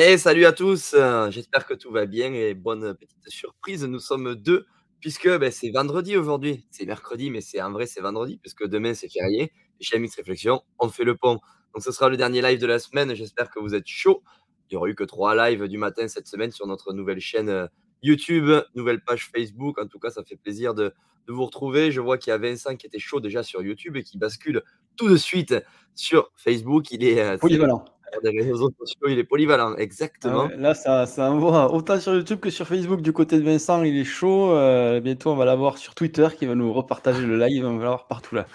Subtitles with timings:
[0.00, 3.98] Mais salut à tous, heu, j'espère que tout va bien et bonne petite surprise, nous
[3.98, 4.64] sommes 2
[4.98, 6.66] puisque, beh, c'est vendredi aujourd'hui.
[6.70, 10.62] C'est mercredi, mais c'est en vrai, c'est vendredi puisque demain c'est férié chez MX Réflexion,
[10.78, 11.34] on fait le pont.
[11.74, 14.22] Donc ce sera le dernier live de la semaine, j'espère que vous êtes chauds.
[14.70, 17.50] Il y aura eu que 3 lives du matin cette semaine sur notre nouvelle chaîne,
[17.50, 17.68] heu,
[18.02, 19.78] YouTube, nouvelle page Facebook.
[19.78, 20.94] En tout cas, ça fait plaisir de
[21.28, 21.92] de vous retrouver.
[21.92, 24.62] Je vois qu'il y a Vincent qui était chaud déjà sur YouTube et qui bascule
[24.96, 25.54] tout de suite
[25.94, 26.90] sur Facebook.
[26.90, 27.84] Il est, Polyvalent.
[28.22, 30.46] Réseaux sociaux, il est polyvalent, Ah exactement.
[30.46, 33.82] ouais, là, ça ça envoie autant sur YouTube que sur Facebook du côté de Vincent,
[33.82, 37.38] il est chaud, heu, bientôt on va l'avoir sur Twitter qui va nous repartager le
[37.38, 38.46] live, on va l'avoir partout là.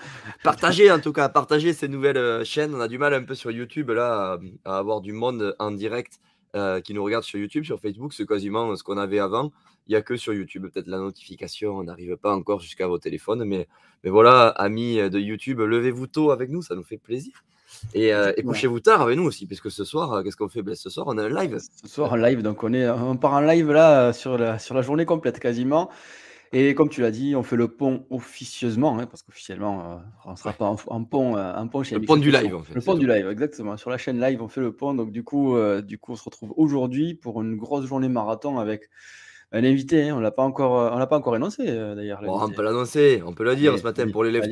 [0.43, 2.73] Partagez en tout cas, partagez ces nouvelles, heu, chaînes.
[2.75, 6.19] On a du mal un peu sur YouTube là à, avoir du monde en direct,
[6.55, 7.63] heu, qui nous regarde sur YouTube.
[7.63, 9.51] Sur Facebook, c'est quasiment ce qu'on avait avant.
[9.87, 12.97] Il y a que sur YouTube, peut-être la notification, on n'arrive pas encore jusqu'à vos
[12.97, 13.67] téléphones, mais
[14.03, 17.43] mais voilà, amis, de YouTube, levez-vous tôt avec nous, ça nous fait plaisir
[17.93, 18.45] et Exactement.
[18.45, 20.61] couchez-vous tard avec nous aussi puisque ce soir, heu, qu'est-ce qu'on fait?
[20.63, 21.63] Beh, ce soir, on a un live.
[21.83, 24.75] Ce soir en live, donc on est on part en live là, sur la sur
[24.75, 25.89] la journée complète quasiment
[26.53, 30.35] et comme tu l'as dit, on fait le pont officieusement, hein, parce qu'officiellement, heu, on
[30.37, 30.57] sera Ouais.
[30.57, 32.95] pas en pont, heu, en pont chez Le pont du live en fait, Le pont
[32.95, 33.77] du live, exactement.
[33.77, 36.23] Sur la chaîne live, on fait le pont, donc du coup, du coup, on se
[36.25, 38.89] retrouve aujourd'hui pour une grosse journée marathon avec
[39.53, 40.17] un invité, hein.
[40.17, 43.21] On l'a pas encore, heu, on l'a pas encore énoncé, d'ailleurs Bon, on peut l'annoncer,
[43.25, 44.49] on peut le dire ce matin pour les lève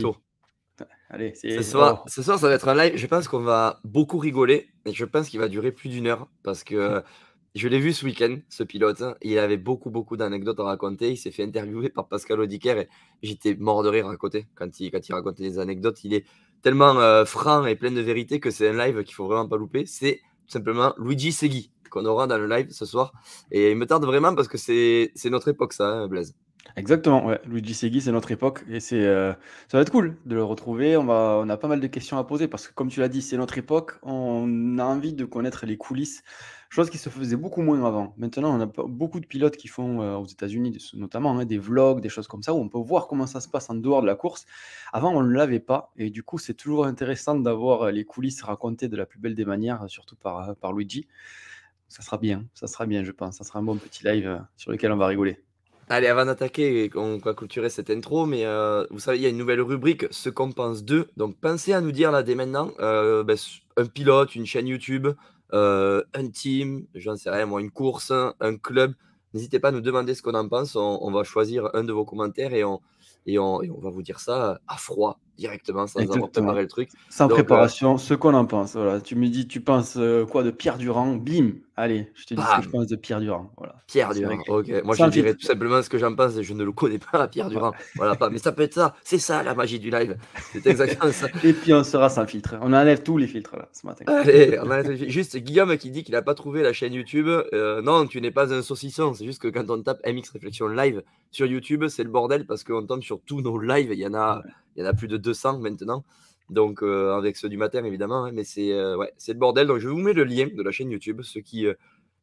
[1.58, 4.70] Ce soir ce soir, ça va être un live, je pense qu'on va beaucoup rigoler
[4.86, 7.04] et je pense qu'il va durer plus d'1 heure parce que
[7.56, 9.04] je l'ai vu ce week-end, ce pilote.
[9.22, 11.12] Il avait beaucoup, beaucoup d'anecdotes à raconter.
[11.12, 12.88] Il s'est fait interviewer par Pascal Audiquer et
[13.22, 16.04] j'étais mort de rire à côté quand il quand il racontait des anecdotes.
[16.04, 16.26] Il est
[16.64, 19.58] tellement, heu, franc et plein de vérité que c'est un live qu'il faut vraiment pas
[19.58, 19.86] louper.
[19.86, 23.14] C'est tout simplement Luigi Segui qu'on aura dans le live ce soir
[23.52, 26.34] et il me tarde vraiment parce que c'est c'est notre époque ça, hein, Blaise.
[26.76, 27.40] Exactement, ouais.
[27.46, 29.36] Luigi Segui, c'est notre époque et c'est, heu,
[29.68, 30.98] ça va être cool de le retrouver.
[30.98, 31.10] On
[31.50, 33.58] a pas mal de questions à poser parce que comme tu l'as dit, c'est notre
[33.58, 34.00] époque.
[34.02, 36.24] On a envie de connaître les coulisses,
[36.70, 38.14] chose qui se faisait beaucoup moins avant.
[38.18, 42.02] Maintenant, on a beaucoup de pilotes qui font, heu, aux États-Unis notamment, hein, des vlogs,
[42.02, 44.08] des choses comme ça, où on peut voir comment ça se passe en dehors de
[44.08, 44.46] la course.
[44.94, 48.42] Avant, on ne l'avait pas et du coup, c'est toujours intéressant d'avoir, heu, les coulisses
[48.42, 51.08] racontées de la plus belle des manières, surtout par, par Luigi.
[51.90, 53.38] Ça sera bien, ça sera bien, je pense.
[53.38, 55.44] Ça sera un bon petit live, sur lequel on va rigoler.
[55.90, 59.30] Allez, avant d'attaquer qu'on va clôturer cette intro, mais heu, vous savez, il y a
[59.30, 61.10] une nouvelle rubrique, ce qu'on pense d'eux.
[61.18, 65.08] Donc pensez à nous dire là dès maintenant, bah, s un pilote, une chaîne YouTube,
[65.54, 68.94] heu, un team, j'en sais rien moi, une course, un club.
[69.34, 70.76] N'hésitez pas à nous demander ce qu'on en pense.
[70.76, 72.80] On on va choisir un de vos commentaires on
[73.38, 76.90] on et on va vous dire ça à froid, directement, sans avoir préparé le truc.
[77.10, 79.02] Sans Donc préparation, ce qu'on en pense, voilà.
[79.02, 82.42] Tu me dis: «Tu penses, heu, quoi de Pierre Durand?» bim, allez, je te dis
[82.42, 83.76] ce que je pense de Pierre Durand, voilà.
[83.88, 84.38] Pierre Durand.
[84.48, 84.72] OK.
[84.84, 87.28] Moi, je dirais tout simplement ce que j'en pense et je ne le connais pas
[87.30, 87.50] Pierre.
[87.50, 87.74] Durand.
[87.96, 90.18] Voilà, pas mais ça peut être ça, c'est ça la magie du live.
[90.52, 91.28] C'est exactement ça.
[91.44, 92.56] Et puis on sera sans filtre.
[92.62, 94.06] On enlève tous les filtres là, ce matin.
[94.08, 97.28] Allez, on enlève les juste Guillaume qui dit qu'il a pas trouvé la chaîne YouTube.
[97.28, 100.68] Heu, non, tu n'es pas un saucisson, c'est juste que quand on tape MX Réflexion
[100.68, 103.92] live sur YouTube, c'est le bordel parce qu'on tombe sur tous nos lives.
[103.92, 104.52] Il y en a Ouais.
[104.76, 106.04] Il y en a plus de 200 maintenant.
[106.50, 108.72] Donc heu, avec ceux du matin évidemment, hein, mais c'est,
[109.18, 109.68] c'est le bordel.
[109.68, 111.78] Donc je vous mets le lien de la chaîne YouTube, ceux qui, heu,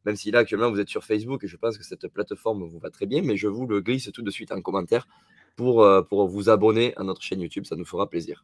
[0.05, 2.79] même si là actuellement vous êtes sur Facebook et je pense que cette plateforme vous
[2.79, 5.07] va très bien, mais je vous le glisse tout de suite en commentaire
[5.55, 8.43] pour, heu, pour vous abonner à notre chaîne YouTube, ça nous fera plaisir.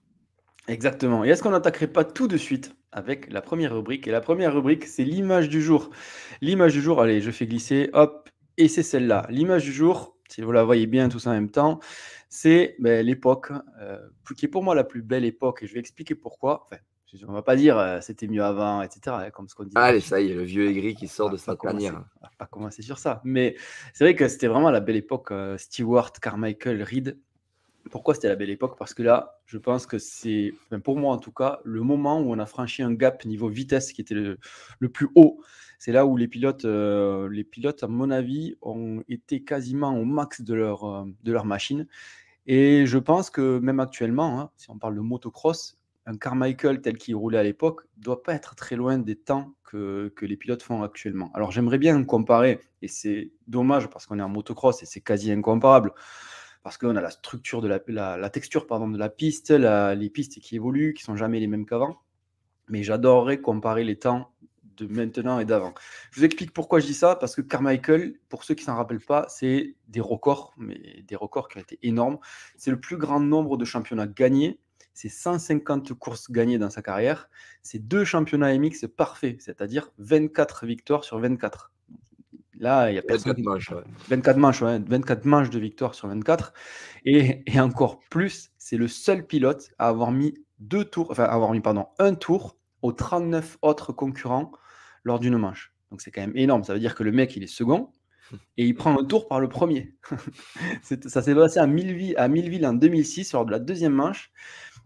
[0.68, 4.06] Exactement et est-ce qu'on n'attaquerait pas tout de suite avec la 1re rubrique?
[4.08, 5.92] Et la 1re rubrique, c'est l'image du jour.
[6.42, 9.26] L'image du jour, allez, je fais glisser, hop et c'est celle-là.
[9.30, 11.80] L'image du jour, si vous la voyez bien tous en même temps,
[12.30, 13.52] c'est, beh, l'époque,
[13.82, 16.66] heu, p qui est pour moi la plus belle époque et je vais expliquer pourquoi.
[16.66, 16.78] Enfin,
[17.28, 19.76] on va pas dire, heu: «C'était mieux avant» et cetera, hein, comme ce qu'on dit
[19.76, 22.04] Allez, ça y est, le vieux aigri qui sort de sa tanière.
[22.22, 23.22] on va pas commencer sur ça.
[23.24, 23.56] Mais
[23.94, 27.20] c'est vrai que c'était vraiment la belle époque, heu, Stewart, Carmichael, Reed.
[27.92, 28.78] Pourquoi c'était la belle époque?
[28.78, 32.20] Parce que là, je pense que c'est, enfin pour moi en tout cas, le moment
[32.22, 34.40] où on a franchi un gap niveau vitesse qui était le
[34.80, 35.42] le plus haut.
[35.80, 40.06] C'est là où les pilotes, heu, les pilotes à mon avis ont été quasiment au
[40.06, 41.88] max de leur, heu, de leur machine
[42.46, 46.98] et je pense que même actuellement, hein, si on parle de motocross, un Carmichael tel
[46.98, 50.64] qu'il roulait à l'époque doit pas être très loin des temps que que les pilotes
[50.64, 51.32] font actuellement.
[51.34, 55.32] Alors j'aimerais bien comparer et c'est dommage parce qu'on est en motocross et c'est quasi
[55.32, 55.92] incomparable.
[56.64, 57.80] Parce qu'on a la structure de la
[58.18, 61.66] la texture de la piste, la les pistes qui évoluent, qui sont jamais les mêmes
[61.66, 61.98] qu'avant.
[62.70, 64.32] Mais j'adorerais comparer les temps
[64.78, 65.74] de maintenant et d'avant.
[66.12, 69.00] Je vous explique pourquoi je dis ça, parce que Carmichael, pour ceux qui s'en rappellent
[69.06, 72.20] pas, c'est des records, mais des records qui ont été énormes.
[72.58, 74.60] C'est le plus grand nombre de championnats gagnés,
[74.94, 77.30] c'est 150 courses gagnées dans sa carrière,
[77.62, 81.72] c'est 2 championnats MX parfaits, c'est-à-dire 24 victoires sur 24.
[82.60, 83.84] Là, il y a personne 24 manches, ouais.
[84.10, 86.54] 24 manches, ouais, 24 manches de victoires sur 24
[87.06, 91.52] et et encore plus, c'est le seul pilote à avoir mis 2 tours, enfin avoir
[91.52, 94.52] mis pardon, 1 tour aux 39 autres concurrents
[95.08, 95.74] lors d'une manche.
[95.90, 96.64] Donc c'est quand même énorme.
[96.64, 97.90] Ça veut dire que le mec, il est second
[98.58, 99.96] et il prend un tour par le premier.
[100.84, 104.32] ça s'est passé à Milleville, à en 2006 lors de la deuxième manche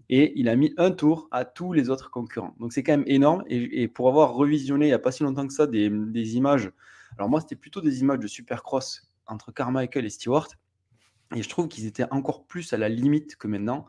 [0.09, 2.56] et il a mis un tour à tous les autres concurrents.
[2.59, 3.44] Donc c'est quand même énorme.
[3.47, 6.71] Et, pour avoir revisionné il n'y a pas si longtemps que ça des, des images,
[7.18, 10.50] alors moi c'était plutôt des images de Supercross entre Carmichael et Stewart.
[11.35, 13.88] Et je trouve qu'ils étaient encore plus à la limite que maintenant.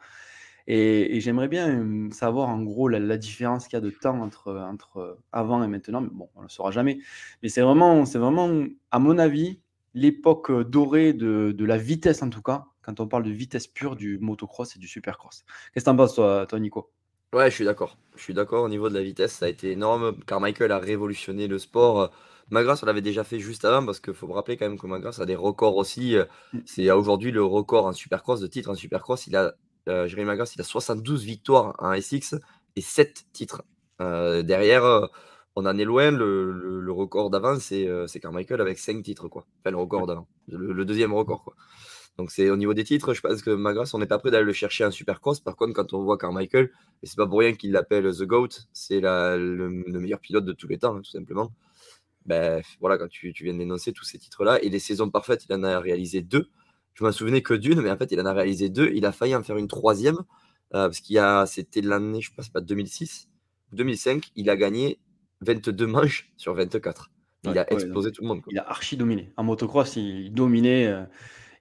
[0.66, 5.18] Et, j'aimerais bien savoir en gros la, différence qu'il y a de temps entre, entre
[5.32, 6.00] avant et maintenant.
[6.00, 6.98] Mais bon, on ne le saura jamais.
[7.42, 9.60] Mais c'est vraiment, c'est vraiment, à mon avis,
[9.94, 13.96] l'époque dorée de, de, la vitesse en tout cas, quand on parle de vitesse pure
[13.96, 15.44] du motocross et du supercross.
[15.72, 16.90] Qu'est-ce que tu en penses, toi, toi, Nico?
[17.32, 17.96] Ouais, je suis d'accord.
[18.16, 20.16] Je suis d'accord au niveau de la vitesse, ça a été énorme.
[20.26, 22.12] Car Michael a révolutionné le sport.
[22.50, 24.86] Magras, on l'avait déjà fait juste avant parce qu'il faut me rappeler quand même que
[24.86, 26.16] Magras a des records aussi.
[26.52, 26.58] Mmh.
[26.66, 29.26] C'est aujourd'hui le record en supercross, de titre en supercross.
[29.26, 29.54] Il a
[29.88, 32.36] euh, Jérémy Magras, il a 72 victoires en SX
[32.76, 33.62] et 7 titres.
[34.00, 35.06] Euh, derrière, euh,
[35.56, 36.10] on en est loin.
[36.10, 37.88] Le, record d'avant, c'est
[38.20, 39.28] Carmichael avec 5 titres.
[39.28, 39.46] Quoi.
[39.60, 40.28] Enfin, le record d'avant.
[40.48, 41.42] Le, deuxième record.
[41.44, 41.54] Quoi.
[42.18, 44.44] Donc, c'est au niveau des titres, je pense que Magras, on n'est pas prêt d'aller
[44.44, 45.40] le chercher en supercross.
[45.40, 46.70] Par contre, quand on voit Carmichael,
[47.02, 50.68] et c'est pas pour rien qu'il l'appelle The GOAT, c'est le, meilleur pilote de tous
[50.68, 51.52] les temps, hein, tout simplement.
[52.26, 55.54] Ben, voilà, quand tu, tu viens d'énoncer tous ces titres-là, et les saisons parfaites, il
[55.54, 56.50] en a réalisé deux
[56.94, 58.90] je m'en souvenais que d'une, mais en fait, il en a réalisé deux.
[58.94, 60.18] Il a failli en faire une troisième,
[60.74, 63.28] euh, parce qu'il a, c'était l'année, je ne sais pas, 2006
[63.72, 64.98] 2005, il a gagné
[65.40, 67.10] 22 manches sur 24.
[67.44, 68.42] Il a explosé tout le monde.
[68.50, 69.32] Il a archi dominé.
[69.36, 70.86] En motocross, il dominait.
[70.86, 71.04] Euh,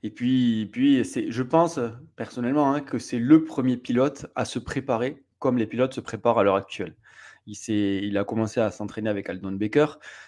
[0.03, 1.79] et puis, puis c'est, je pense
[2.15, 6.37] personnellement hein, que c'est le premier pilote à se préparer comme les pilotes se préparent
[6.37, 6.95] à l'heure actuelle.
[7.47, 9.87] Il, a commencé à s'entraîner avec Aldon Baker.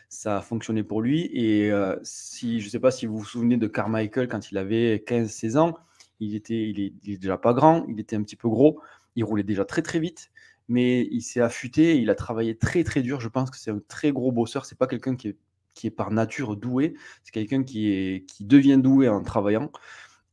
[0.09, 1.29] Ça a fonctionné pour lui.
[1.33, 4.57] Et euh, si, je ne sais pas si vous vous souvenez de Carmichael quand il
[4.57, 5.77] avait 15-16 ans,
[6.19, 6.73] il était,
[7.03, 8.79] déjà pas grand, il était un petit peu gros,
[9.15, 10.31] il roulait déjà très très vite,
[10.67, 13.19] mais il s'est affûté, il a travaillé très très dur.
[13.19, 14.65] Je pense que c'est un très gros bosseur.
[14.65, 15.35] C'est pas quelqu'un qui
[15.83, 19.71] est, par nature doué, c'est quelqu'un qui, devient doué en travaillant.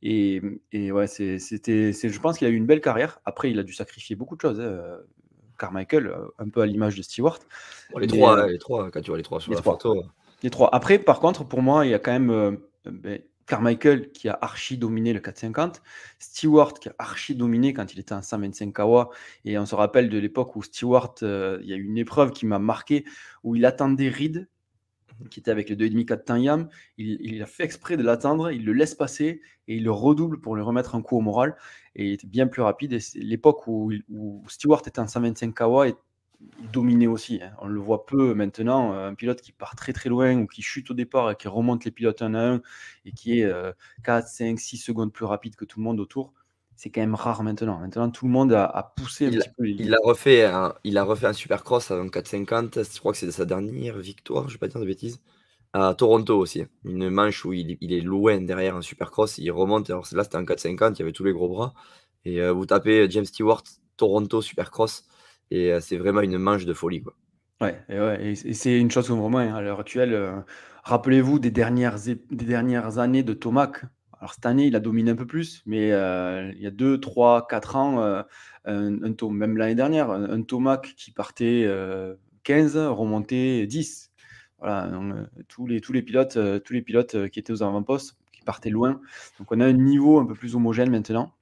[0.03, 0.41] Et,
[0.73, 3.21] ouais, je pense qu'il a eu une belle carrière.
[3.25, 4.61] Après, il a dû sacrifier beaucoup de choses.
[4.61, 4.99] Hein.
[5.61, 7.39] Carmichael, euh, un peu à l'image de Stewart.
[7.97, 10.03] les, trois, euh, les trois, quand tu vois les trois sur la photo.
[10.43, 10.75] Les trois.
[10.75, 12.53] Après, par contre, pour moi, il y a quand même euh,
[12.87, 15.83] ben, Carmichael qui a archi dominé le 450,
[16.19, 19.11] Stewart qui a archi dominé quand il était en 125 Kawa.
[19.45, 22.47] Et on se rappelle de l'époque où Stewart, il y a eu une épreuve qui
[22.47, 23.05] m'a marqué,
[23.45, 24.49] où il attendait Reed
[25.31, 26.69] qui était avec les 2,5 4 temps Yam,
[26.99, 30.57] il, a fait exprès de l'attendre, il le laisse passer et il le redouble pour
[30.57, 31.57] lui remettre un coup au moral.
[31.95, 32.99] Et il était bien plus rapide.
[33.15, 33.93] L'époque où,
[34.49, 35.95] Stewart était en 125 Kawa et
[36.63, 37.41] il dominait aussi.
[37.43, 37.53] Hein.
[37.61, 38.93] On le voit peu maintenant.
[38.93, 41.85] Un pilote qui part très très loin ou qui chute au départ et qui remonte
[41.85, 42.63] les pilotes un à un
[43.05, 43.53] et qui est
[44.05, 46.33] 4, 5, 6 secondes plus rapide que tout le monde autour
[46.81, 47.79] c'est quand même rare maintenant.
[47.79, 50.97] Maintenant, tout le monde a, poussé un il, petit peu Il a refait un, il
[50.97, 52.85] a refait un supercross en 450.
[52.91, 55.21] Je crois que c'est sa dernière victoire, je ne vais pas dire de bêtises.
[55.75, 56.65] À Toronto aussi.
[56.87, 59.37] Une manche où il, est loin derrière un supercross.
[59.37, 59.91] Il remonte.
[59.91, 60.99] Alors là, c'était en 450.
[60.99, 61.75] Il y avait tous les gros bras.
[62.25, 63.63] Et euh, vous tapez James Stewart,
[63.99, 65.05] Toronto supercross.
[65.51, 67.03] Et euh, c'est vraiment une manche de folie.
[67.03, 67.15] Quoi.
[67.61, 70.15] Ouais, et, ouais, et c'est une chose vraiment hein, à l'heure actuelle.
[70.15, 70.41] Euh,
[70.85, 73.85] rappelez-vous des dernières, des dernières années de Tomac
[74.21, 77.01] alors cette année, il a dominé un peu plus, mais euh, il y a 2,
[77.01, 78.23] 3, 4 ans, euh,
[78.67, 81.67] un, même l'année dernière, un, Tomac qui partait
[82.45, 84.13] 15, euh, remontait 10.
[84.59, 84.91] Voilà,
[85.49, 89.01] tous, les, pilotes, tous les pilotes qui étaient aux avant-postes, qui partaient loin.
[89.39, 91.33] Donc on a un niveau un peu plus homogène maintenant.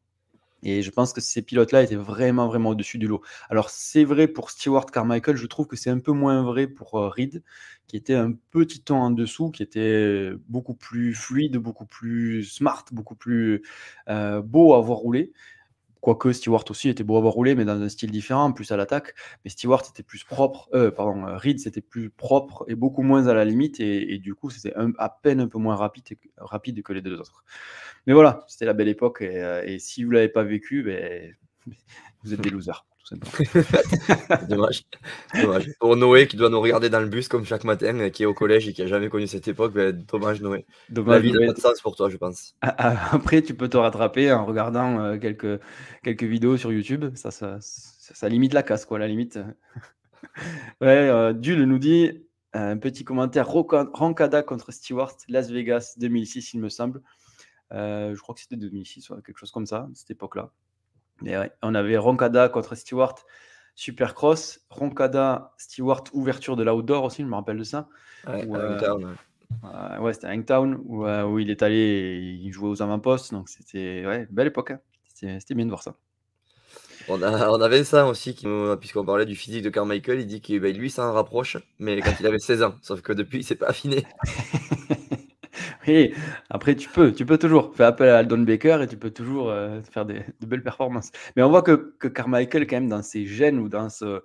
[0.62, 3.22] Et je pense que ces pilotes-là étaient vraiment, vraiment au-dessus du lot.
[3.48, 6.96] Alors, c'est vrai pour Stewart Carmichael, je trouve que c'est un peu moins vrai pour
[6.96, 7.42] euh, Reed,
[7.86, 12.84] qui était un petit ton en dessous, qui était beaucoup plus fluide, beaucoup plus smart,
[12.92, 13.62] beaucoup plus
[14.08, 15.32] euh, beau à voir rouler.
[16.00, 18.76] Quoique Stewart aussi était beau à voir rouler, mais dans un style différent, plus à
[18.76, 19.14] l'attaque.
[19.45, 23.35] Mais Stewart était plus propre, euh, pardon, Reed c'était plus propre et beaucoup moins à
[23.35, 26.05] la limite, et, du coup c'était à peine un peu moins rapide,
[26.37, 27.45] rapide que les deux autres.
[28.07, 29.23] Mais voilà, c'était la belle époque.
[29.23, 31.35] Et, euh, si vous l'avez pas vécu, ben,
[32.23, 32.87] vous êtes des losers.
[34.48, 34.84] Dommage.
[35.34, 35.70] dommage.
[35.80, 38.34] Pour Noé qui doit nous regarder dans le bus comme chaque matin, qui est au
[38.34, 40.66] collège et qui n'a jamais connu cette époque, ben, dommage Noé.
[40.90, 42.54] Dommage, la vie n'a pas de sens pour toi, je pense.
[42.60, 45.60] Après, tu peux te rattraper en regardant euh, quelques,
[46.02, 47.14] quelques vidéos sur YouTube.
[47.14, 49.38] Ça ça, ça, limite la casse, quoi, la limite.
[50.80, 52.10] ouais, euh, nous dit
[52.52, 57.02] un petit commentaire Rancada contre Stewart, Las Vegas 2006, il me semble.
[57.72, 60.50] Euh, je crois que c'était 2006, quelque chose comme ça, cette époque-là.
[61.62, 63.16] On avait Roncada contre Stewart,
[63.75, 67.88] Supercross, Roncada, Stewart, ouverture de l'outdoor aussi, je me rappelle de ça.
[68.26, 73.32] Ouais, euh, ouais c'était Hangtown, où, euh, où, il est allé, il jouait aux avant-postes,
[73.32, 74.72] donc c'était ouais, belle époque.
[74.72, 74.80] Hein.
[75.14, 75.94] C'était bien de voir ça.
[77.08, 78.34] On a on avait ça aussi
[78.80, 82.00] puisqu'on parlait du physique de Carmichael, il dit que, bah, lui, ça en rapproche, mais
[82.00, 82.75] quand il avait 16 ans.
[82.82, 84.04] Sauf que depuis, il s'est pas affiné.
[85.88, 86.12] Oui,
[86.50, 89.50] après tu peux tu peux toujours faire appel à Aldon Baker et tu peux toujours,
[89.50, 91.11] heu, faire des de belles performances.
[91.35, 94.23] Mais on voit que que Carmichael quand même dans ses gènes ou dans ce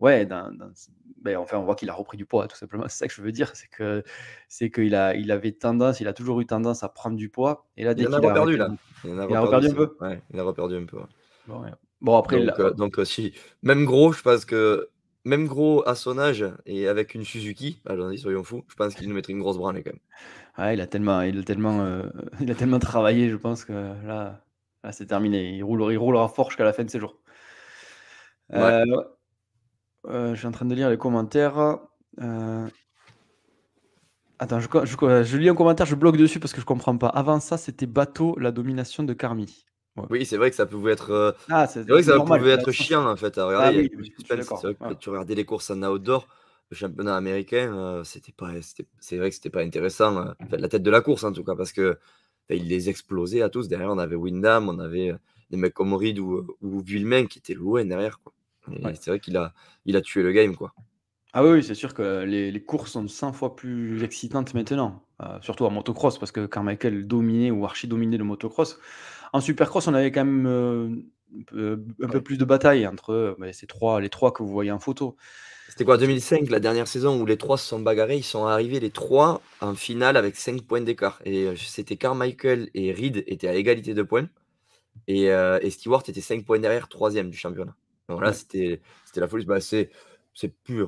[0.00, 0.90] ouais, dans dans ce
[1.22, 2.84] beh, enfin, on voit qu'il a repris du poids tout simplement.
[2.88, 4.04] C'est ça que je veux dire, c'est que
[4.48, 7.68] c'est qu'il a il avait tendance, il a toujours eu tendance à prendre du poids
[7.76, 8.76] et là, dès Il en a qu'il a reperdu arrêté là.
[9.04, 9.96] Il en a il a reperdu un peu?
[10.00, 11.06] ouais, il a reperdu un peu, ouais.
[11.46, 11.70] Bon, ouais.
[12.00, 14.88] Bon après il Donc heu, donc heu, si même gros, je pense que
[15.24, 19.08] même gros à son âge et avec une Suzuki, allons-y, soyons fous, je pense qu'il
[19.08, 20.00] nous mettrait une grosse branlée quand même.
[20.72, 24.42] Il a tellement il a tellement, heu, il a tellement travaillé, je pense que là
[24.82, 25.56] là, c'est terminé.
[25.56, 27.16] Il roule il roulera fort jusqu'à la fin de ses jours.
[28.52, 28.60] Ouais.
[28.60, 28.84] Ouais.
[30.08, 31.78] Heu, je suis en train de lire les commentaires,
[34.38, 37.08] Attends, je lis un commentaire, je bloque dessus parce que je comprends pas.
[37.08, 39.66] Avant ça, c'était bateau, la domination de Carmi.
[39.96, 40.04] Ouais.
[40.08, 42.72] Oui, c'est vrai que ça pouvait être, Ah, c'est vrai que ça normal, pouvait être
[42.72, 45.82] chiant en fait à regarder, Ah oui, oui, vrai que tu regardais les courses en
[45.82, 46.26] outdoor,
[46.70, 48.52] le championnat américain, heu, c'était pas
[49.00, 51.56] c'est vrai que c'était pas intéressant, enfin la tête de la course en tout cas
[51.56, 51.98] parce que,
[52.48, 53.68] bah, il les explosait à tous.
[53.68, 55.18] Derrière, on avait Windham, on avait, heu,
[55.50, 58.32] des mecs comme Reed ou ou qui étaient loin derrière, quoi
[58.72, 59.00] et Ouais.
[59.00, 59.54] c'est vrai qu'il a
[59.86, 60.72] il a tué le game, quoi.
[61.32, 65.04] Ah oui, c'est sûr que les les courses sont 100 fois plus excitantes maintenant,
[65.42, 68.78] surtout en motocross parce que Carmichael dominait ou archi-dominait le motocross.
[69.32, 71.04] En supercross, on avait quand même,
[71.38, 72.24] un peu un peu Ouais.
[72.24, 75.16] plus de bataille entre, beh, ces 3 les 3 que vous voyez en photo.
[75.80, 75.96] C'était quoi?
[75.96, 78.90] C'est 2005, la dernière saison où les 3 se sont bagarrés, ils sont arrivés les
[78.90, 83.54] 3 en finale avec 5 points d'écart et heu, c'était Carmichael et Reed étaient à
[83.54, 84.28] égalité de points
[85.08, 87.74] et et Stewart était 5 points derrière, 3e du championnat.
[88.10, 88.34] Donc là, Ouais.
[88.34, 88.80] c'était
[89.16, 89.46] la folie.
[89.46, 89.88] Bah, c'est
[90.34, 90.84] c'est plus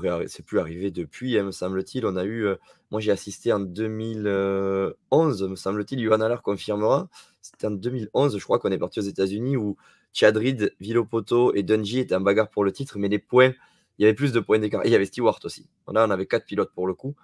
[0.46, 2.04] plus arrivé depuis, hein, me semble-t-il.
[2.04, 2.58] On a eu, heu,
[2.90, 7.08] moi j'ai assisté en 2000, heu, 11, me semble-t-il, Johan Allard confirmera.
[7.40, 9.78] C'était en 2011, je crois qu'on est partis aux États-Unis où
[10.12, 13.54] Chad Reed, Villopoto et Dungey étaient en bagarre pour le titre, mais les points
[13.98, 15.68] il y avait plus de points d'écart et il y avait Stewart aussi.
[15.92, 17.14] Là, on avait 4 pilotes pour le coup,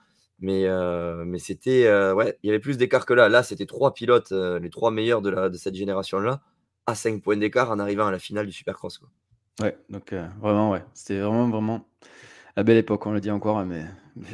[0.40, 3.28] mais heu, mais c'était, heu, ouais, il y avait plus d'écart que là.
[3.28, 6.40] Là, c'était 3 pilotes, heu, les 3 meilleurs de la de cette génération-là,
[6.86, 9.08] à 5 points d'écart en arrivant à la finale du supercross, quoi.
[9.60, 11.88] Ouais, donc vraiment, ouais, c'était vraiment, vraiment
[12.56, 13.84] la belle époque, on le dit encore, mais
[14.16, 14.26] mais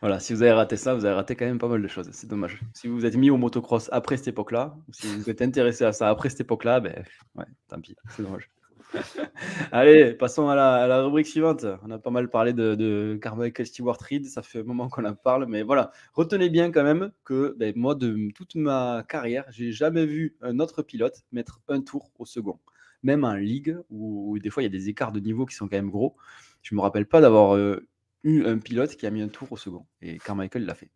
[0.00, 2.08] voilà, si vous avez raté ça, vous avez raté quand même pas mal de choses,
[2.12, 2.60] c'est dommage.
[2.72, 5.92] Si vous vous êtes mis au motocross après cette époque-là, si vous êtes intéressé à
[5.92, 7.02] ça après cette époque-là, beh,
[7.36, 8.50] ouais, tant pis, c'est dommage.
[9.72, 11.64] Allez, passons à la à la rubrique suivante.
[11.82, 15.04] On a pas mal parlé de de Carmichael Stewart Reed, ça fait un moment qu'on
[15.04, 15.92] en parle, mais voilà.
[16.14, 20.58] Retenez bien quand même que, beh, moi, de toute ma carrière, j'ai jamais vu un
[20.60, 22.58] autre pilote mettre un tour au second.
[23.02, 25.68] Même en ligue où des fois il y a des écarts de niveau qui sont
[25.68, 26.16] quand même gros.
[26.62, 27.86] Je me rappelle pas d'avoir, heu,
[28.24, 30.90] eu un pilote qui a mis un tour au second et Carmichael l'a fait.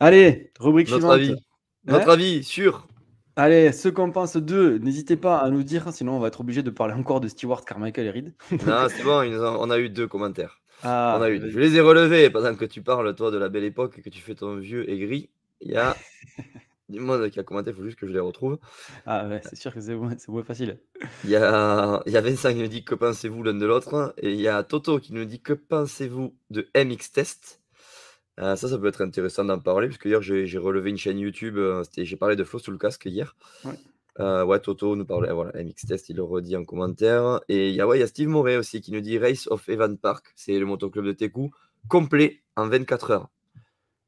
[0.00, 1.12] Allez, rubrique suivante.
[1.14, 1.34] avis
[1.86, 1.98] Hein?
[1.98, 2.88] votre avis sur
[3.36, 6.62] Allez, ce qu'on pense d'eux, n'hésitez pas à nous dire, sinon on va être obligé
[6.62, 8.34] de parler encore de Stewart, Carmichael et Reed.
[8.66, 9.22] Non, c'est bon,
[9.58, 10.60] on a eu 2 commentaires.
[10.84, 11.50] On ah, a bah, eu 2.
[11.50, 14.08] Je les ai relevés pendant que tu parles, toi, de la belle époque et que
[14.08, 15.30] tu fais ton vieux aigri.
[15.60, 15.96] Il y a
[16.88, 18.58] du monde qui a commenté, il faut juste que je les retrouve.
[19.04, 20.78] Ah ouais, c'est sûr que c'est moins c'est moins facile.
[21.24, 24.14] Il y a il y a Vincent qui nous dit: «Que pensez-vous l'un de l'autre?»
[24.18, 27.63] et il y a Toto qui nous dit: «Que pensez-vous de MX Test?»
[28.40, 31.58] Heu, ça, ça peut être intéressant d'en parler puisque hier j'ai relevé une chaîne YouTube,
[31.84, 33.36] c'était j'ai parlé de Flo sous le casque hier.
[33.64, 33.78] Ouais.
[34.20, 37.74] Heu, ouais, Toto nous parlait voilà, MX Test, il le redit en commentaire et il
[37.74, 39.98] y a ouais, il y a Steve Moret aussi qui nous dit: «Race of Evan
[39.98, 41.50] Park», c'est le motoclub de Técou,
[41.88, 43.28] complet en 24 heures.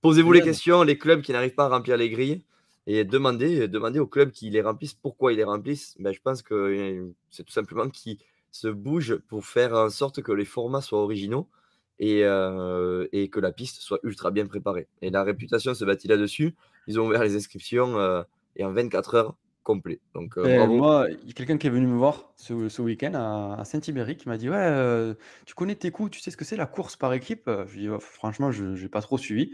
[0.02, 2.44] Posez-vous les questions, les clubs qui n'arrivent pas à remplir les grilles
[2.86, 5.96] et demandez demandez aux clubs qui les remplissent pourquoi ils les remplissent.
[5.98, 8.18] Bah, je pense que, heu, c'est tout simplement qu'ils
[8.52, 11.48] se bougent pour faire en sorte que les formats soient originaux
[11.98, 16.08] et heu et que la piste soit ultra bien préparée et la réputation se bâtit
[16.08, 16.56] là-dessus.
[16.86, 18.24] Ils ont ouvert les inscriptions, heu
[18.56, 20.82] et en 24 heures, complet donc Beh, bravo.
[20.82, 23.64] moi, il y a quelqu'un qui est venu me voir ce ce week-end à à
[23.64, 26.66] Saint-Ibéric, qui m'a dit: «Ouais, heu, tu connais Técou, tu sais ce que c'est la
[26.66, 29.50] course par équipe?» je lui dis: «Oh franchement, je j'ai pas trop suivi».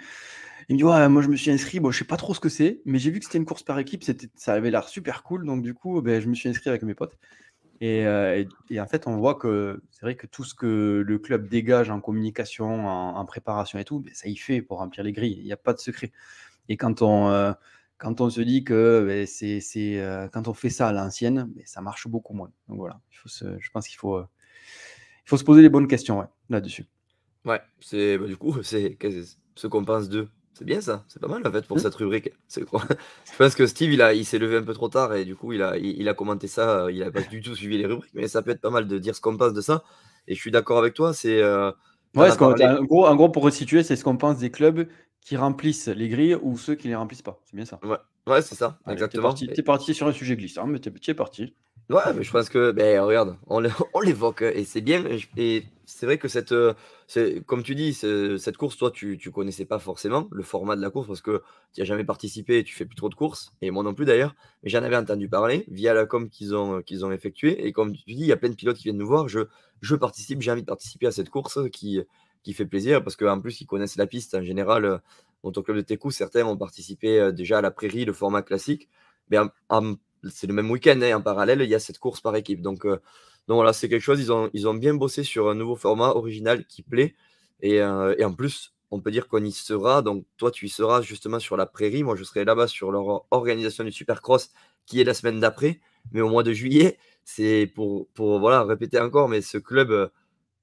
[0.68, 2.40] Il me dit: «Ouais, moi je me suis inscrit, bon je sais pas trop ce
[2.40, 4.02] que c'est, mais j'ai vu que c'était une course par équipe,
[4.37, 6.94] ça avait l'air super cool, donc du coup, beh, je me suis inscrit avec mes
[6.94, 7.16] potes»
[7.83, 11.19] et heu et en fait, on voit que c'est vrai que tout ce que le
[11.21, 15.12] club dégage en communication, en préparation et tout, beh, ça y fait pour remplir les
[15.12, 15.39] grilles.
[15.41, 16.12] Il y a pas de secret
[16.69, 17.55] et quand on, heu,
[17.99, 19.61] quand on se dit que, beh, c'est
[20.01, 22.53] heu, quand on fait ça à l'ancienne, beh, ça marche beaucoup moins.
[22.69, 24.27] Donc voilà, je pense qu'il faut, il
[25.29, 26.87] faut se poser les bonnes questions, là-dessus.
[27.45, 28.97] Ouais, c'est bah, du coup, c'est
[29.57, 30.29] ce qu'on pense d'eux?
[30.54, 31.80] C'est bien ça, c'est pas mal en fait pour Mmh.
[31.80, 32.30] cette rubrique.
[32.56, 35.35] Je pense que Steve, il a il s'est levé un peu trop tard et du
[35.35, 37.87] coup, il a il il a commenté ça, il a pas du tout suivi les
[37.87, 39.82] rubriques, mais ça peut être pas mal de dire ce qu'on pense de ça
[40.28, 41.73] et je suis d'accord avec toi, c'est, en
[42.14, 44.87] Ouais, ce parlé en gros en gros, pour resituer, c'est ce qu'on pense des clubs
[45.23, 47.40] qui remplissent les grilles ou ceux qui les remplissent pas.
[47.47, 47.80] C'est bien ça?
[47.82, 50.90] ouais, ouais, c'est ça, Allez, exactement tu es parti sur un sujet glissant, mais tu
[51.11, 51.54] es parti.
[51.90, 55.04] Ouais, mais je pense que, ben regarde, on l'é on l'évoque et c'est bien
[55.37, 55.64] et
[55.96, 56.54] c'est vrai que cette,
[57.06, 60.76] c'est comme tu dis, ce cette course, toi, tu tu connaissais pas forcément le format
[60.76, 63.14] de la course parce que tu y as jamais participé tu fais plus trop de
[63.14, 64.34] courses et moi non plus d'ailleurs.
[64.62, 68.02] Mais j'en avais entendu parler via la com qu'ils ont, ont effectuée et comme tu
[68.06, 70.62] dis, il y a plein de pilotes qui viennent nous voir: «Je participe, j'ai envie
[70.62, 72.04] de participer à cette course», qui,
[72.54, 74.99] fait plaisir parce qu'en plus, ils connaissent la piste en général, heu,
[75.44, 78.88] Moto Club de Técou, certains ont participé, déjà à la Prairie, le format classique.
[79.30, 79.38] Mais
[80.30, 82.62] c'est le même week-end, hein, en parallèle, il y a cette course par équipe.
[82.62, 82.87] Donc,
[83.49, 86.11] donc voilà, c'est quelque chose, ils ont ils ont bien bossé sur un nouveau format
[86.11, 87.14] original qui plaît
[87.61, 90.02] et heu et en plus, on peut dire qu'on y sera.
[90.02, 92.02] Donc toi, tu y seras justement sur la Prairie.
[92.04, 94.50] Moi, je serai là-bas sur leur or organisation du Supercross
[94.87, 95.80] qui est la semaine d'après.
[96.12, 100.11] Mais au mois de juillet, c'est pour pour voilà, répéter encore, mais ce club,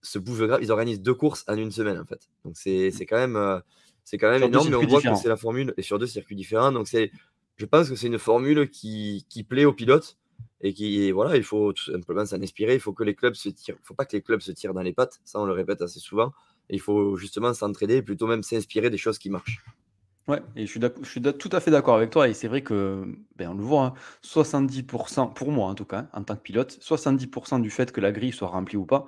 [0.01, 0.59] se bouge grave.
[0.61, 2.29] Ils organisent 2 courses en une semaine, en fait.
[2.45, 3.61] Donc c'est quand même, heu,
[4.03, 5.99] c'est quand même Sur 2 énorme, mais on voit que c'est la formule et sur
[5.99, 6.71] 2 circuits différents.
[6.71, 7.11] Donc c'est
[7.57, 10.17] je pense que c'est une formule qui qui plaît aux pilotes
[10.61, 12.75] et qui voilà, il faut tout simplement s'en inspirer.
[12.75, 14.81] Il faut que les clubs se tirent faut pas que les clubs se tirent dans
[14.81, 16.31] les pattes, ça on le répète assez souvent.
[16.69, 19.63] Et il faut justement s'entraider et plutôt même s'inspirer des choses qui marchent.
[20.27, 23.03] Ouais et je suis tout à fait d'accord avec toi et c'est vrai que,
[23.35, 26.41] ben, on le voit, hein, 70% pour moi en tout cas, hein, en tant que
[26.41, 29.07] pilote, 70% du fait que la grille soit remplie ou pas,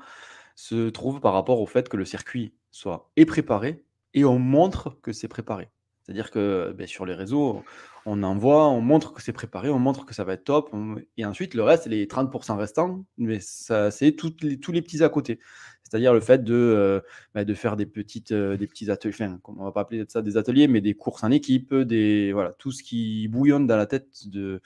[0.55, 3.84] se trouve par rapport au fait que le circuit soit est préparé
[4.15, 5.70] et on montre que c'est préparé.
[6.12, 7.63] C'est-à-dire que, beh, sur les réseaux,
[8.06, 10.70] on envoie, on montre que c'est préparé, on montre que ça va être top,
[11.18, 14.08] et ensuite le reste, les 30% restants, mais ça c'est
[14.41, 15.39] les tous les petits à côté.
[15.84, 17.02] C'est-à-dire le fait de, heu,
[17.34, 20.21] bah, de faire des petites, heu, des petits ateliers, enfin, on va pas appeler ça
[20.21, 23.86] des ateliers, mais des courses en équipe, des voilà, tout ce qui bouillonne dans la
[23.86, 24.62] tête de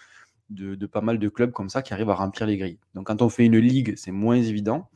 [0.50, 2.80] de pas mal de clubs comme ça qui arrivent à remplir les grilles.
[2.96, 4.90] Donc quand on fait une ligue, c'est moins évident.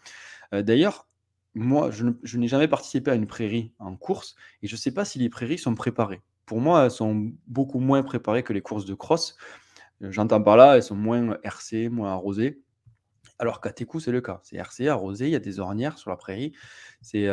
[0.54, 1.08] Heu, d'ailleurs,
[1.56, 5.06] moi, je n'ai jamais participé à une prairie en course et je ne sais pas
[5.06, 6.22] si les prairies sont préparées.
[6.50, 9.38] Pour moi, elles sont beaucoup moins préparées que les courses de cross.
[10.02, 12.60] Heu, j'entends par là, elles sont moins RC, moins arrosées.
[13.38, 14.40] Alors qu'à Técou, c'est le cas.
[14.42, 16.54] C'est RC, arrosé, il y a des ornières sur la prairie.
[17.04, 17.28] C'est,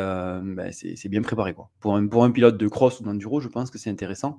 [0.71, 1.55] c'est c'est bien préparé.
[1.79, 4.37] Pour un pilote de cross ou d'enduro, je pense que c'est intéressant.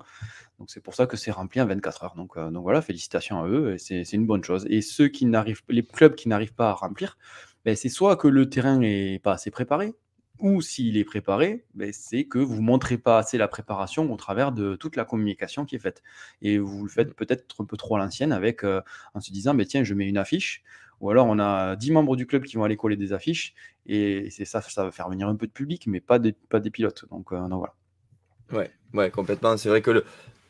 [0.61, 2.15] Donc c'est pour ça que c'est rempli en 24 heures.
[2.15, 4.65] Donc, voilà, félicitations à eux c'est une bonne chose.
[4.71, 7.19] Et ceux qui n'arrivent les clubs qui n'arrivent pas à remplir,
[7.65, 9.93] beh, c'est soit que le terrain est pas assez préparé
[10.41, 14.53] ou s'il est préparé, beh, c'est que vous montrez pas assez la préparation au travers
[14.53, 16.03] de toute la communication qui est faite.
[16.43, 17.09] Et vous le Mmh.
[17.09, 18.83] faites peut-être un peu trop à l'ancienne avec, heu,
[19.15, 20.63] en se disant: «Beh, tiens, je mets une affiche»
[21.01, 23.55] ou alors on a 10 membres du club qui vont aller coller des affiches
[23.87, 26.59] et c'est ça ça va faire venir un peu de public, mais pas des pas
[26.61, 27.05] des pilotes.
[27.11, 27.75] Donc, donc voilà.
[28.53, 29.57] Ouais, ouais, complètement.
[29.57, 30.05] C'est vrai que le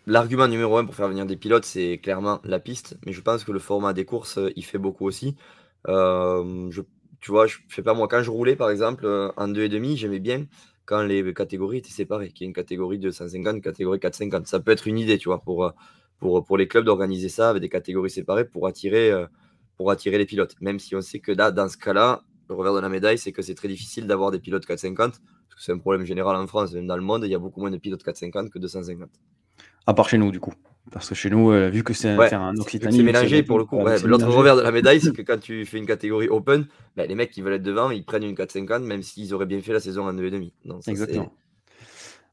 [0.07, 3.45] l'argument numéro un pour faire venir des pilotes, c'est clairement la piste, mais je pense
[3.45, 5.37] que le format des courses, heu, il fait beaucoup aussi.
[5.87, 6.83] Hem, je
[7.21, 10.21] tu vois, je sais pas moi, quand je roulais par exemple, heu, en 2,5, j'aimais
[10.21, 10.47] bien
[10.85, 14.47] quand les catégories étaient séparées, qu'il y ait une catégorie 250, une catégorie 450.
[14.47, 15.73] Ça peut être une idée, tu vois, pour, heu,
[16.19, 19.27] pour, les clubs d'organiser ça avec des catégories séparées pour attirer, heu,
[19.77, 20.55] pour attirer les pilotes.
[20.61, 23.33] Même si on sait que là, dans ce cas-là, le revers de la médaille, c'est
[23.33, 26.47] que c'est très difficile d'avoir des pilotes 450, parce que c'est un problème général en
[26.47, 29.11] France, même dans le monde, il y a beaucoup moins de pilotes 450 que 250.
[29.87, 30.55] À part chez nous, du coup.
[30.93, 33.65] Parce que chez nous, heu, vu que c'est Ouais, c'est Occitanie, c'est mélangé pour le
[33.65, 36.67] coup, ouais, l'autre revers de la médaille, c'est que quand tu fais une catégorie open,
[36.97, 39.61] bah, les mecs qui veulent être devant, ils prennent une 450 même s'ils auraient bien
[39.61, 40.53] fait la saison en 2,5.
[40.65, 41.33] Donc ça, c'est Exactement.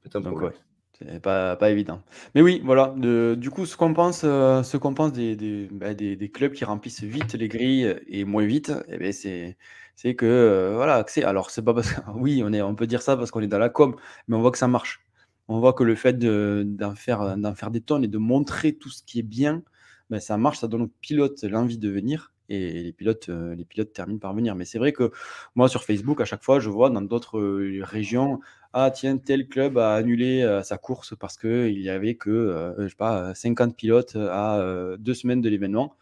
[0.03, 0.51] c'est un ouais,
[0.97, 2.01] c'est pas pas évident.
[2.33, 5.67] Mais oui, voilà, de du coup, ce qu'on pense, heu, ce qu'on pense des des,
[5.71, 9.57] bah, des des clubs qui remplissent vite les grilles et moins vite, et beh, c'est
[9.95, 12.87] c'est que, heu, voilà, c'est alors c'est pas parce que oui, on est on peut
[12.87, 13.95] dire ça parce qu'on est dans la com,
[14.27, 15.04] mais on voit que ça marche.
[15.47, 17.38] On voit que le fait de d'en faire,
[17.71, 19.63] des tonnes et de montrer tout ce qui est bien,
[20.10, 23.65] bah, ça marche, ça donne aux pilotes l'envie de venir et les pilotes, heu, les
[23.93, 24.55] terminent par venir.
[24.55, 25.12] Mais c'est vrai que
[25.55, 28.39] moi, sur Facebook, à chaque fois, je vois dans d'autres, heu, régions,
[28.73, 32.88] ah tiens, tel club a annulé, heu, sa course parce qu'il y avait que, je
[32.88, 35.95] sais pas, heu, 50 pilotes, à, heu, 2 semaines de l'événement.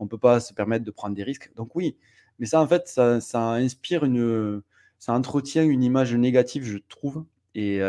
[0.00, 1.52] On peut pas se permettre de prendre des risques.
[1.56, 1.96] Donc oui,
[2.38, 4.62] mais ça, en fait, ça ça inspire une,
[4.98, 7.80] ça entretient une image négative, je trouve et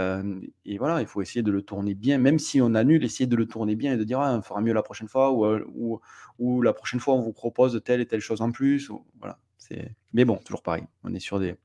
[0.78, 2.18] voilà, il faut essayer de le tourner bien.
[2.18, 4.62] Même si on annule, essayer de le tourner bien et de dire: «Ah, on fera
[4.62, 6.00] mieux la prochaine fois» ou, heu, ou
[6.40, 9.40] ou «La prochaine fois, on vous propose telle et telle chose en plus» ou voilà,
[9.58, 11.56] c'est mais bon, toujours pareil, on est sur des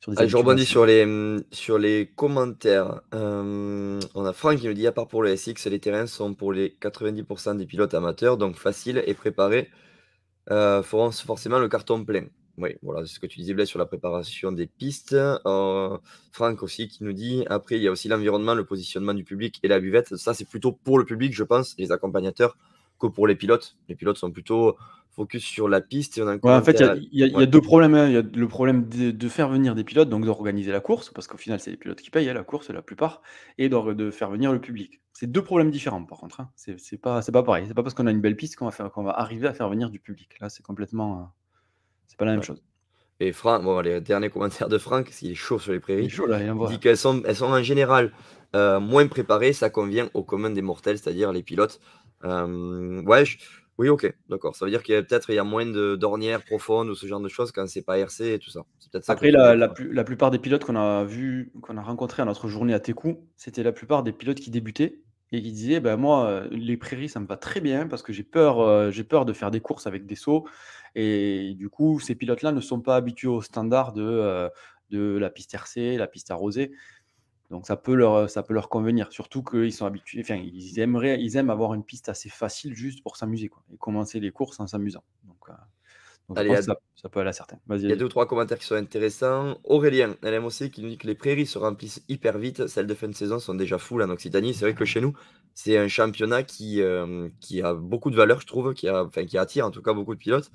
[0.00, 3.02] sur des Allez, je rebondis sur les, mmh, sur les commentaires.
[3.12, 6.52] On a Franck qui nous dit: «À part pour le SX, les terrains sont pour
[6.52, 9.70] les 90 des pilotes amateurs, donc faciles et préparés,
[10.48, 12.26] feront forcément le carton plein».
[12.60, 15.14] Oui, voilà, c'est ce que tu disais Blaise sur la préparation des pistes.
[15.14, 15.98] Heu,
[16.32, 19.58] Franck aussi qui nous dit: «Après, il y a aussi l'environnement, le positionnement du public
[19.62, 20.16] et la buvette».
[20.16, 22.58] Ça, c'est plutôt pour le public, je pense, les accompagnateurs
[22.98, 23.78] que pour les pilotes.
[23.88, 24.76] Les pilotes sont plutôt
[25.10, 26.18] focus sur la piste.
[26.18, 27.94] Et on a en fait, il y, a deux problèmes.
[27.94, 28.08] Hein.
[28.08, 31.26] Il y a le problème de, faire venir des pilotes, donc d'organiser la course, parce
[31.26, 33.22] qu'au final, c'est les pilotes qui payent hein, la course, la plupart,
[33.56, 35.00] et de, faire venir le public.
[35.14, 36.40] C'est deux problèmes différents, par contre.
[36.40, 36.50] Hein.
[36.56, 37.64] C'est pas, pas pareil.
[37.66, 39.54] C'est pas parce qu'on a une belle piste qu'on va, faire, qu'on va arriver à
[39.54, 40.38] faire venir du public.
[40.40, 41.32] Là, c'est complètement.
[42.10, 42.60] C'est pas la même chose.
[43.20, 46.10] Et Franck, bon, les derniers commentaires de Franck, s'il est chaud sur les prairies, il,
[46.10, 48.10] chaud, là, il dit qu'elles sont, elles sont en général
[48.56, 49.52] euh, moins préparées.
[49.52, 51.78] Ça convient au commun des mortels, c'est-à-dire les pilotes.
[52.24, 53.22] Euh, ouais,
[53.78, 54.56] oui, ok, d'accord.
[54.56, 56.96] Ça veut dire qu'il y a peut-être il y a moins de d'ornières profondes ou
[56.96, 58.62] ce genre de choses quand c'est pas RC et tout ça.
[58.90, 62.24] ça Après, la, la, la, plupart des pilotes qu'on a vu, qu'on a rencontrés à
[62.24, 65.00] notre journée à Tekou, c'était la plupart des pilotes qui débutaient
[65.32, 68.12] et qui disaient ben moi, euh, les prairies, ça me va très bien parce que
[68.12, 70.46] j'ai peur, euh, j'ai peur de faire des courses avec des sauts.
[70.94, 74.48] Et du coup, ces pilotes-là ne sont pas habitués au standard de, euh,
[74.90, 76.72] de la piste RC, la piste arrosée.
[77.50, 81.20] Donc ça peut leur, ça peut leur convenir, surtout qu'ils sont habitués, enfin ils aimeraient,
[81.20, 84.60] ils aiment avoir une piste assez facile juste pour s'amuser quoi, et commencer les courses
[84.60, 85.02] en s'amusant.
[85.24, 85.52] Donc, euh,
[86.34, 87.58] ça, peut aller à certains.
[87.70, 89.58] Il y a deux ou trois commentaires qui sont intéressants.
[89.64, 92.68] Aurélien, LMOC, qui nous dit que les prairies se remplissent hyper vite.
[92.68, 94.54] Celles de fin de saison sont déjà full en Occitanie.
[94.54, 95.12] C'est vrai que chez nous,
[95.54, 99.24] c'est un championnat qui, euh, qui a beaucoup de valeur, je trouve, qui, a, enfin,
[99.24, 100.52] qui attire en tout cas beaucoup de pilotes.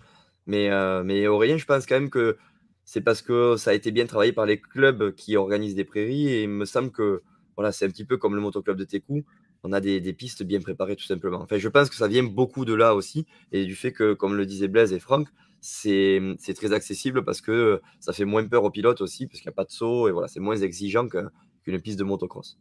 [0.48, 2.38] Mais, euh, mais Aurélien, je pense quand même que
[2.84, 6.28] c'est parce que ça a été bien travaillé par les clubs qui organisent des prairies.
[6.30, 7.24] Et il me semble que
[7.56, 9.24] voilà, c'est un petit peu comme le motoclub de Técou.
[9.64, 11.42] On a des, pistes bien préparées tout simplement.
[11.42, 13.26] Enfin, je pense que ça vient beaucoup de là aussi.
[13.52, 15.28] Et du fait que, comme le disaient Blaise et Franck,
[15.62, 19.54] c'est très accessible parce que ça fait moins peur aux pilotes aussi, parce qu'il n'y
[19.54, 20.08] a pas de saut.
[20.08, 22.60] Et voilà, c'est moins exigeant qu'une piste de motocross.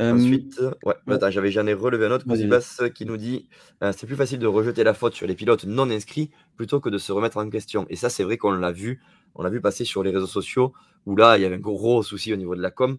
[0.00, 0.94] Ensuite, ouais,
[1.30, 2.24] j'avais jamais relevé un autre
[2.88, 3.48] qui nous dit
[3.92, 6.98] c'est plus facile de rejeter la faute sur les pilotes non inscrits plutôt que de
[6.98, 7.86] se remettre en question.
[7.90, 9.02] Et ça, c'est vrai qu'on l'a vu,
[9.34, 10.72] on l'a vu passer sur les réseaux sociaux
[11.06, 12.98] où là, il y avait un gros souci au niveau de la com,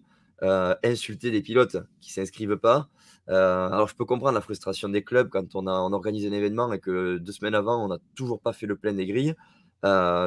[0.82, 2.88] insulter des pilotes qui s'inscrivent pas.
[3.26, 6.72] alors, je peux comprendre la frustration des clubs quand on, a, on organise un événement
[6.72, 9.34] et que deux semaines avant, on n'a toujours pas fait le plein des grilles.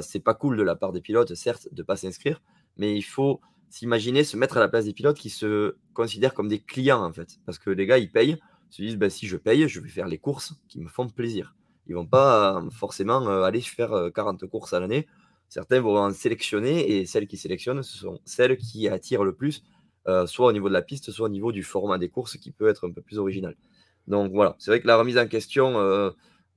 [0.01, 2.41] c'est pas cool de la part des pilotes, certes, de pas s'inscrire,
[2.77, 3.39] mais il faut
[3.75, 7.11] s'imaginer se mettre à la place des pilotes qui se considèrent comme des clients en
[7.11, 7.39] fait.
[7.45, 8.37] Parce que les gars, ils payent,
[8.69, 11.55] se disent bah, si je paye, je vais faire les courses qui me font plaisir.
[11.87, 15.07] Ils vont pas euh, forcément euh, aller faire 40 euh, courses à l'année.
[15.49, 19.63] Certains vont en sélectionner et celles qui sélectionnent, ce sont celles qui attirent le plus,
[20.25, 22.69] soit au niveau de la piste, soit au niveau du format des courses qui peut
[22.69, 23.55] être un peu plus original.
[24.07, 25.75] Donc voilà, c'est vrai que la remise en question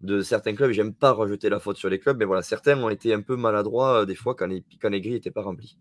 [0.00, 2.88] de certains clubs, j'aime pas rejeter la faute sur les clubs, mais voilà, certains ont
[2.88, 5.76] été un peu maladroits des fois quand les, quand les grilles n'étaient pas remplies.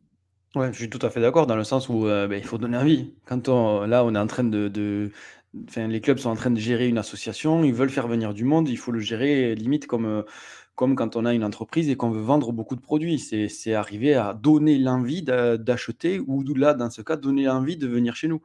[0.55, 2.57] Ouais, je suis tout à fait d'accord dans le sens où, euh, ben, il faut
[2.57, 3.13] donner envie.
[3.25, 5.11] Quand on là, on est en train de
[5.67, 8.43] enfin, les clubs sont en train de gérer une association, ils veulent faire venir du
[8.43, 10.23] monde, il faut le gérer limite comme, euh,
[10.75, 13.19] comme quand on a une entreprise et qu'on veut vendre beaucoup de produits.
[13.19, 17.87] C'est c'est arriver à donner l'envie d'acheter ou là, dans ce cas, donner l'envie de
[17.87, 18.41] venir chez nous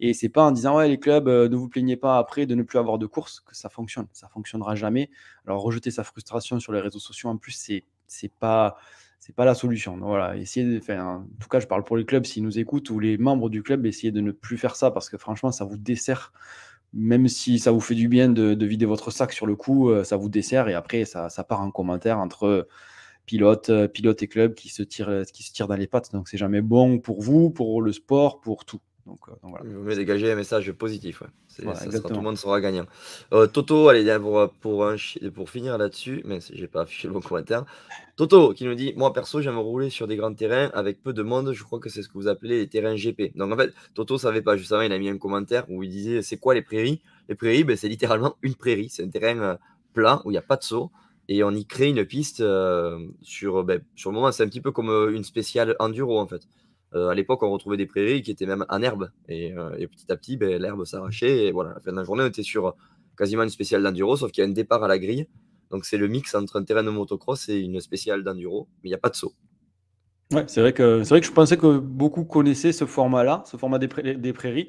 [0.00, 2.54] et c'est pas en disant: «Ouais, les clubs, euh, ne vous plaignez pas après de
[2.54, 4.06] ne plus avoir de courses» que ça fonctionne.
[4.12, 5.10] Ça fonctionnera jamais.
[5.46, 8.76] Alors rejeter sa frustration sur les réseaux sociaux en plus, c'est c'est pas
[9.24, 9.96] c'est pas la solution.
[9.98, 12.90] voilà, essayez de, faire en tout cas, je parle pour les clubs s'ils nous écoutent
[12.90, 15.64] ou les membres du club, essayez de ne plus faire ça parce que franchement, ça
[15.64, 16.32] vous dessert.
[16.92, 20.02] Même si ça vous fait du bien de, vider votre sac sur le coup, euh,
[20.02, 22.66] ça vous dessert et après ça, part en commentaire entre
[23.24, 26.10] pilotes, euh, pilote et club qui se tirent, qui se tirent dans les pattes.
[26.12, 28.80] Donc c'est jamais bon pour vous, pour le sport, pour tout.
[29.06, 29.64] Donc, euh, voilà.
[29.64, 31.22] Vous dégager un message positif.
[31.56, 32.86] tout le monde sera gagnant.
[33.32, 34.86] Euh, Toto, allez, pour, pour,
[35.34, 37.64] pour finir là-dessus, mais j'ai pas affiché le bon commentaire.
[38.16, 41.22] Toto qui nous dit Moi perso, j'aime rouler sur des grands terrains avec peu de
[41.22, 41.52] monde.
[41.52, 43.36] Je crois que c'est ce que vous appelez les terrains GP.
[43.36, 44.56] Donc en fait, Toto savait pas.
[44.56, 47.00] Juste avant, il a mis un commentaire où il disait C'est quoi les prairies?
[47.28, 48.88] Les prairies, ben, c'est littéralement une prairie.
[48.88, 49.56] C'est un terrain euh,
[49.94, 50.92] plat où il n'y a pas de saut.
[51.28, 52.42] Et on y crée une piste
[53.22, 56.42] sur, ben, sur le moment, c'est un petit peu comme une spéciale enduro en fait.
[56.94, 59.10] Euh, à l'époque, on retrouvait des prairies qui étaient même en herbe.
[59.28, 61.46] Et, euh, petit à petit, ben, l'herbe s'arrachait.
[61.46, 62.74] Et voilà, à la fin de la journée, on était sur
[63.16, 65.26] quasiment une spéciale d'enduro, sauf qu'il y a un départ à la grille.
[65.70, 68.90] Donc c'est le mix entre un terrain de motocross et une spéciale d'enduro, mais il
[68.90, 69.32] n'y a pas de saut.
[70.32, 73.78] Ouais, c'est vrai que vrai que je pensais que beaucoup connaissaient ce format-là, ce format
[73.78, 73.88] des
[74.32, 74.68] prairies.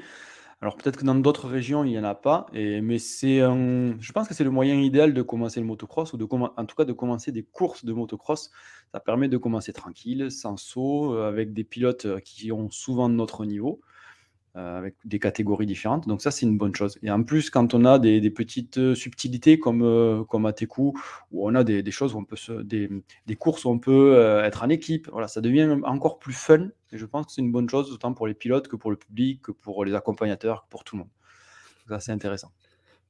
[0.64, 4.30] Alors peut-être que dans d'autres régions, il n'y en a pas, mais c'est je pense
[4.30, 6.94] que c'est le moyen idéal de commencer le motocross, ou de en tout cas de
[6.94, 8.50] commencer des courses de motocross.
[8.94, 13.10] Ça permet de commencer tranquille, sans saut, euh, avec des pilotes euh, qui ont souvent
[13.10, 13.82] notre niveau.
[14.56, 16.08] Euh, avec des catégories différentes.
[16.08, 17.00] Donc ça, c'est une bonne chose.
[17.02, 20.94] Et en plus, quand on a des, petites euh, subtilités comme, euh, comme à Teku,
[21.32, 24.70] où on a des, choses où on peut des, courses où on peut être en
[24.70, 26.68] équipe, voilà, ça devient encore plus fun.
[26.92, 28.98] Et je pense que c'est une bonne chose, autant pour les pilotes que pour le
[28.98, 31.12] public, que pour les accompagnateurs, que pour tout le monde.
[31.90, 32.52] Ça, c'est intéressant.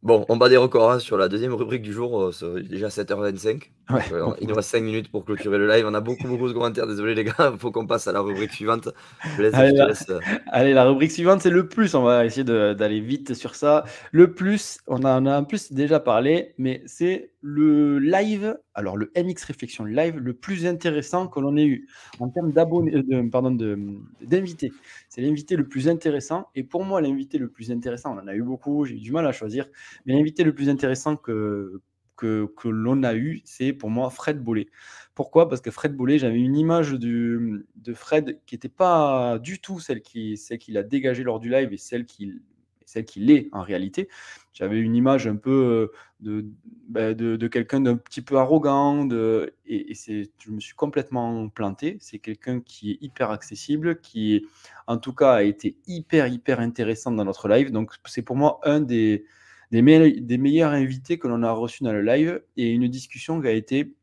[0.03, 3.69] Bon, on bat des records hein, sur la deuxième rubrique du jour, euh, déjà 7h25.
[4.11, 5.85] Euh, il nous reste 5 minutes pour clôturer le live.
[5.87, 6.87] On a beaucoup, beaucoup de commentaires.
[6.87, 8.89] Désolé les gars, il faut qu'on passe à la rubrique suivante.
[9.39, 10.19] Euh.
[10.47, 10.83] allez, la...
[10.83, 11.95] rubrique suivante, c'est le plus.
[11.95, 13.85] On va essayer d'aller vite sur ça.
[14.11, 19.11] Le plus, on en a, en plus déjà parlé, mais c'est le live, alors le
[19.17, 23.51] MX Réflexion live le plus intéressant que l'on ait eu en termes pardon,
[24.21, 24.71] d'invités.
[25.09, 26.47] C'est l'invité le plus intéressant.
[26.55, 29.11] Et pour moi, l'invité le plus intéressant, on en a eu beaucoup, j'ai eu du
[29.11, 29.67] mal à choisir,
[30.05, 31.81] mais l'invité le plus intéressant que,
[32.63, 34.67] l'on a eu, c'est pour moi Fred Bollet.
[35.13, 35.49] Pourquoi?
[35.49, 40.01] Parce que Fred Bollet, j'avais une image de, Fred qui n'était pas du tout celle
[40.01, 42.41] qu'il qui a dégagée lors du live et celle qu'il
[42.85, 44.09] celle qu'il est en réalité.
[44.53, 45.91] J'avais une image un peu
[46.21, 46.43] euh,
[46.87, 49.07] ben, de, de, quelqu'un d'un petit peu arrogant,
[49.65, 51.97] et, c'est, je me suis complètement planté.
[51.99, 54.45] C'est quelqu'un qui est hyper accessible, qui
[54.87, 57.71] en tout cas a été hyper, hyper intéressant dans notre live.
[57.71, 59.25] Donc c'est pour moi un des,
[59.71, 63.47] des, des meilleurs invités que l'on a reçus dans le live et une discussion qui
[63.47, 63.95] a été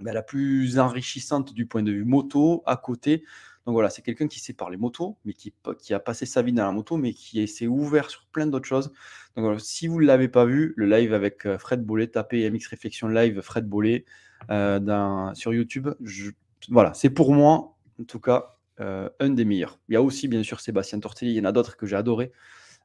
[0.00, 3.22] ben, la plus enrichissante du point de vue moto à côté
[3.66, 6.52] donc voilà, c'est quelqu'un qui sait parler moto, mais qui, qui, a passé sa vie
[6.52, 8.88] dans la moto, mais qui s'est ouvert sur plein d'autres choses.
[9.36, 12.48] Donc voilà, si vous ne l'avez pas vu, le live avec euh, Fred Bollet, tapez
[12.50, 14.04] MX Réflexion Live Fred Bollet
[14.50, 15.88] euh, sur YouTube.
[16.68, 19.78] voilà, c'est pour moi, en tout cas, euh, un des meilleurs.
[19.88, 21.96] Il y a aussi, bien sûr, Sébastien Tortelli, il y en a d'autres que j'ai
[21.96, 22.32] adoré.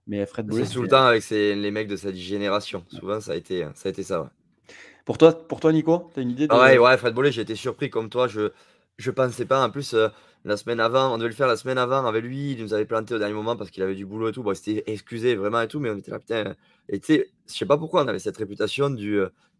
[0.08, 0.64] Mais Fred Bollet.
[0.64, 2.86] C'est tout le temps avec les mecs de sa génération.
[2.88, 3.90] Souvent, ça a été ça.
[3.90, 4.32] A été ça
[5.04, 6.54] Pour, toi, pour toi, Nico, tu as une idée de...
[6.54, 8.30] ouais, ouais, Fred Bollet, j'ai été surpris comme toi.
[8.30, 8.54] Je
[8.98, 9.64] je pensais pas.
[9.66, 9.96] En plus,
[10.46, 12.54] la semaine avant, on devait le faire la semaine avant avec lui.
[12.54, 14.44] Il nous avait planté au dernier moment parce qu'il avait du boulot et tout.
[14.44, 16.56] Bon, c'était excusé vraiment et tout, mais on était là, putain.
[16.88, 19.20] Et tu sais, je sais pas pourquoi on avait cette réputation du.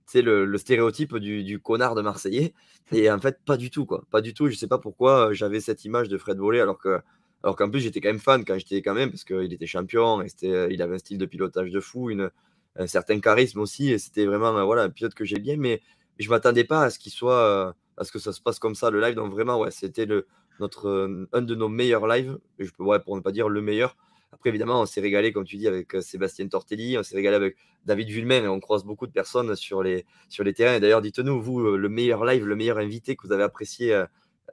[0.10, 2.54] tu le, le stéréotype du, connard de Marseillais.
[2.92, 4.06] Et en fait, pas du tout, quoi.
[4.10, 4.48] Pas du tout.
[4.50, 7.00] Je sais pas pourquoi j'avais cette image de Fred Volley alors que.
[7.44, 10.22] Alors qu'en plus, j'étais quand même fan quand j'étais quand même, parce qu'il était champion,
[10.22, 12.30] et il avait un style de pilotage de fou, une,
[12.76, 15.82] un certain charisme aussi, et c'était vraiment voilà, un pilote que j'ai bien, mais,
[16.18, 18.76] je je m'attendais pas à ce qu'il soit, à ce que ça se passe comme
[18.76, 19.16] ça, le live.
[19.16, 20.28] Donc vraiment, ouais, c'était le,
[20.60, 23.50] notre, euh, un de nos meilleurs lives, et je peux, ouais, pour ne pas dire
[23.50, 23.98] le meilleur.
[24.32, 27.36] Après, évidemment, on s'est régalé, comme tu dis, avec euh, Sébastien Tortelli, on s'est régalé
[27.36, 30.76] avec David Vulmain, et on croise beaucoup de personnes sur les, sur les terrains.
[30.76, 34.04] Et d'ailleurs, dites-nous, vous, euh, le meilleur live, le meilleur invité que vous avez apprécié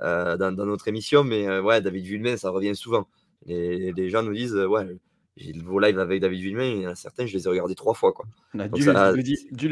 [0.00, 1.24] dans, notre émission.
[1.24, 3.08] Mais ouais, David Vulmain, ça revient souvent.
[3.46, 4.86] Les, les gens nous disent, ouais,
[5.36, 8.12] j'ai vos lives avec David a certains, je les ai regardés trois fois.
[8.12, 8.24] Quoi.
[8.54, 8.88] On a dû,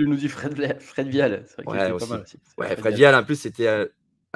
[0.06, 1.46] nous dit Fred, Fred Vial.
[1.66, 1.92] Ouais,
[2.58, 3.88] Ouais, Fred, Vial, en plus, c'était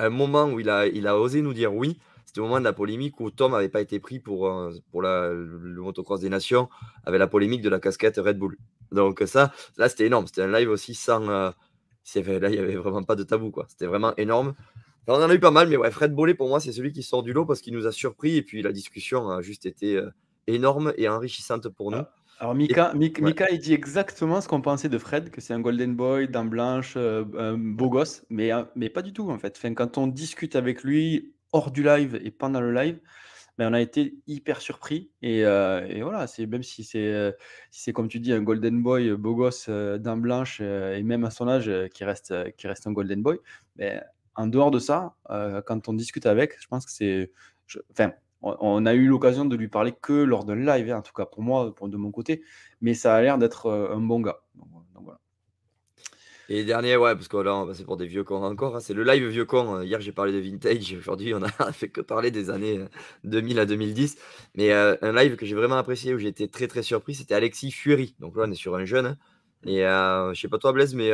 [0.07, 1.99] un moment où il a, osé nous dire oui.
[2.25, 4.53] C'était au moment de la polémique où Tom n'avait pas été pris pour,
[4.91, 6.69] pour la, le motocross des nations,
[7.05, 8.59] avec la polémique de la casquette Red Bull.
[8.93, 10.27] Donc ça, là, c'était énorme.
[10.27, 11.29] C'était un live aussi sans...
[11.29, 11.51] Euh,
[12.15, 13.51] là, il n'y avait vraiment pas de tabou.
[13.51, 13.67] quoi.
[13.69, 14.55] C'était vraiment énorme.
[15.07, 17.03] on en a eu pas mal, mais ouais, Fred Bollet, pour moi, c'est celui qui
[17.03, 18.37] sort du lot parce qu'il nous a surpris.
[18.37, 20.11] Et puis, la discussion a juste été euh,
[20.47, 21.99] énorme et enrichissante pour nous.
[21.99, 25.61] Ah, alors Mika, Mika, il dit exactement ce qu'on pensait de Fred, que c'est un
[25.61, 29.55] golden boy, dents blanche, un beau gosse, mais, mais pas du tout en fait.
[29.57, 33.01] Enfin, quand on discute avec lui, hors du live et pendant le live,
[33.59, 35.11] ben, on a été hyper surpris.
[35.21, 37.33] Et, euh, voilà, c'est même si c'est euh,
[37.71, 41.25] si c'est comme tu dis un golden boy, beau gosse, euh, dents blanches et même
[41.25, 43.39] à son âge qui reste qui reste un golden boy.
[43.77, 44.05] Mais ben,
[44.37, 45.17] en dehors de ça,
[45.67, 47.33] quand on discute avec, je pense que c'est,
[47.91, 51.13] enfin, on, a eu l'occasion de lui parler que lors d'un live, hein, en tout
[51.13, 52.43] cas pour moi, de mon côté.
[52.81, 54.41] Mais ça a l'air d'être un bon gars.
[56.51, 58.75] Et dernier, ouais, parce que là, on va passer pour des vieux cons encore.
[58.75, 58.81] Hein.
[58.81, 59.75] C'est le live vieux con.
[59.75, 59.85] Hein.
[59.85, 60.95] Hier, j'ai parlé de vintage.
[60.99, 62.81] Aujourd'hui, on a fait que parler des années
[63.25, 64.17] 2000 euh, à 2010.
[64.55, 67.35] Mais euh, un live que j'ai vraiment apprécié, où j'ai été très très surpris, c'était
[67.35, 68.17] Alexis Fury.
[68.19, 69.07] Donc là, on est sur un jeune.
[69.07, 69.19] Hein.
[69.67, 71.11] Et euh, je sais pas toi, Blaise, mais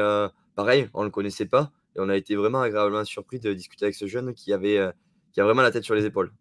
[0.54, 1.72] pareil, on le connaissait pas.
[1.96, 4.80] Et on a été vraiment agréablement surpris de discuter avec ce jeune qui, avait,
[5.32, 6.32] qui a vraiment la tête sur les épaules.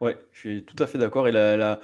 [0.00, 1.28] Ouais, je suis tout à fait d'accord.
[1.28, 1.80] Et la,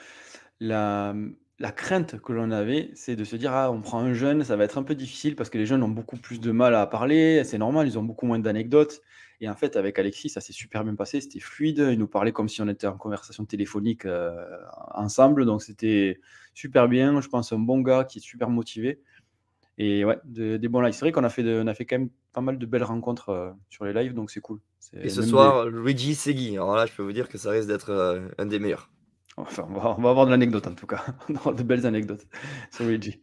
[0.60, 1.14] la,
[1.58, 4.56] la crainte que l'on avait, c'est de se dire: «Ah, on prend un jeune, ça
[4.56, 6.86] va être un peu difficile» parce que les jeunes ont beaucoup plus de mal à
[6.86, 9.02] parler, c'est normal, ils ont beaucoup moins d'anecdotes
[9.40, 12.32] et en fait, avec Alexis, ça s'est super bien passé, c'était fluide, il nous parlait
[12.32, 14.34] comme si on était en conversation téléphonique, euh,
[14.94, 16.20] ensemble, donc c'était
[16.54, 17.20] super bien.
[17.20, 19.00] Je pense un bon gars qui est super motivé
[19.78, 20.94] et ouais, des bons lives.
[20.94, 23.50] C'est vrai qu'on a fait a fait quand même pas mal de belles rencontres, euh,
[23.68, 24.60] sur les lives, donc c'est cool.
[24.92, 27.90] Et ce soir, Luigi Segui, alors là, je peux vous dire que ça risque d'être,
[27.90, 28.90] euh, un des meilleurs.
[29.38, 31.04] Enfin, on va, avoir de l'anecdote en tout cas.
[31.28, 32.26] de belles anecdotes
[32.70, 33.20] sur Luigi.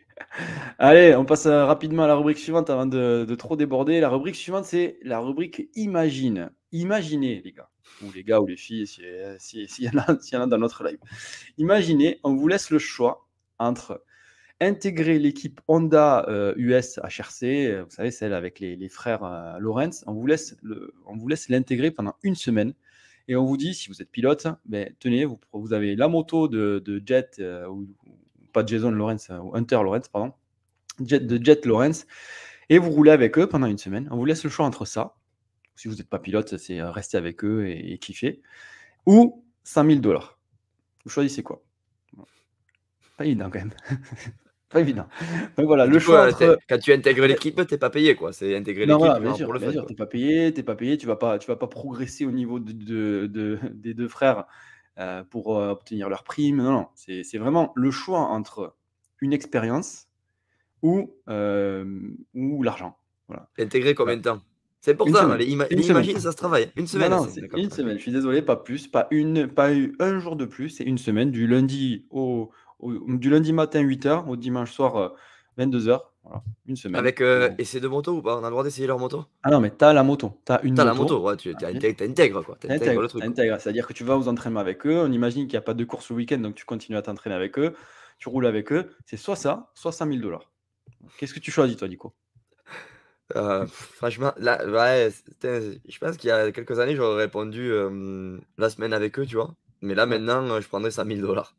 [0.78, 4.00] Allez, on passe rapidement à la rubrique suivante avant de, trop déborder.
[4.00, 6.52] La rubrique suivante, c'est la rubrique Imagine.
[6.72, 7.70] Imaginez, les gars,
[8.04, 11.00] ou les gars ou les filles, s'il y, en a dans notre live.
[11.58, 14.04] Imaginez, on vous laisse le choix entre
[14.62, 16.26] intégrer l'équipe Honda
[16.58, 20.04] US euh, HRC, vous savez, celle avec les, frères euh, Lawrence.
[20.08, 22.74] On vous laisse l'intégrer pendant une semaine
[23.28, 27.04] et on vous dit, si vous êtes pilote, ben, tenez, vous, avez la moto de,
[27.06, 27.88] Jet, euh, ou,
[28.52, 30.34] pas Jason Lawrence, ou Hunter Lawrence, pardon.
[31.00, 32.06] de Jet Lawrence.
[32.70, 34.08] Et vous roulez avec eux pendant une semaine.
[34.12, 35.16] On vous laisse le choix entre ça.
[35.76, 38.42] Si vous n'êtes pas pilote, c'est rester avec eux et, kiffer.
[39.06, 40.40] Ou 5000 dollars.
[41.04, 41.64] Vous choisissez quoi?
[43.18, 43.74] Pas évident quand même.
[44.74, 45.06] pas évident.
[45.58, 46.30] Donc voilà, le choix.
[46.68, 48.16] Quand tu intègres l'équipe, tu n'es pas payé.
[48.16, 48.34] quoi.
[48.34, 51.16] C'est intégrer l'équipe pour le Tu n'es pas payé, tu pas payé, tu ne vas,
[51.16, 54.46] pas, tu vas pas progresser au niveau de, de, des deux frères
[55.00, 56.58] euh, pour euh, obtenir leur prime.
[56.58, 56.88] Non, non.
[56.96, 58.76] C'est vraiment le choix entre
[59.22, 60.08] une expérience
[60.82, 61.86] ou, euh,
[62.34, 62.98] ou l'argent.
[63.28, 63.50] Voilà.
[63.58, 64.42] Intégrer combien de temps?
[64.82, 66.70] C'est pour ça, imagine, ça se travaille.
[66.76, 67.12] Une semaine.
[67.12, 67.96] Non, une semaine.
[67.96, 70.68] Je suis désolé, pas plus, pas une, pas un jour de plus.
[70.68, 75.14] C'est une semaine, du lundi au, du lundi matin 8h au dimanche soir
[75.58, 76.02] 22h.
[76.24, 77.00] Voilà, une semaine.
[77.00, 78.38] Avec, euh, c'est de moto ou pas?
[78.38, 79.26] On a le droit d'essayer leur moto?
[79.44, 80.40] Ah non, mais tu as la moto.
[80.46, 82.56] Tu as une as la moto, ouais, tu ah, intègres, quoi.
[82.56, 83.24] T'intègres le truc.
[83.36, 85.02] C'est-à-dire que tu vas aux entraînements avec eux.
[85.02, 87.36] On imagine qu'il n'y a pas de course le week-end, donc tu continues à t'entraîner
[87.36, 87.76] avec eux.
[88.20, 88.90] Tu roules avec eux.
[89.06, 90.50] C'est soit ça, soit 5000 dollars.
[91.18, 92.14] Qu'est-ce que tu choisis, toi, Nico?
[93.36, 95.10] Euh, franchement, là, ouais,
[95.42, 97.70] je pense qu'il y a quelques années, j'aurais répondu
[98.58, 99.54] la semaine avec eux, tu vois.
[99.84, 101.56] Mais là, maintenant, je prendrais 5000 dollars.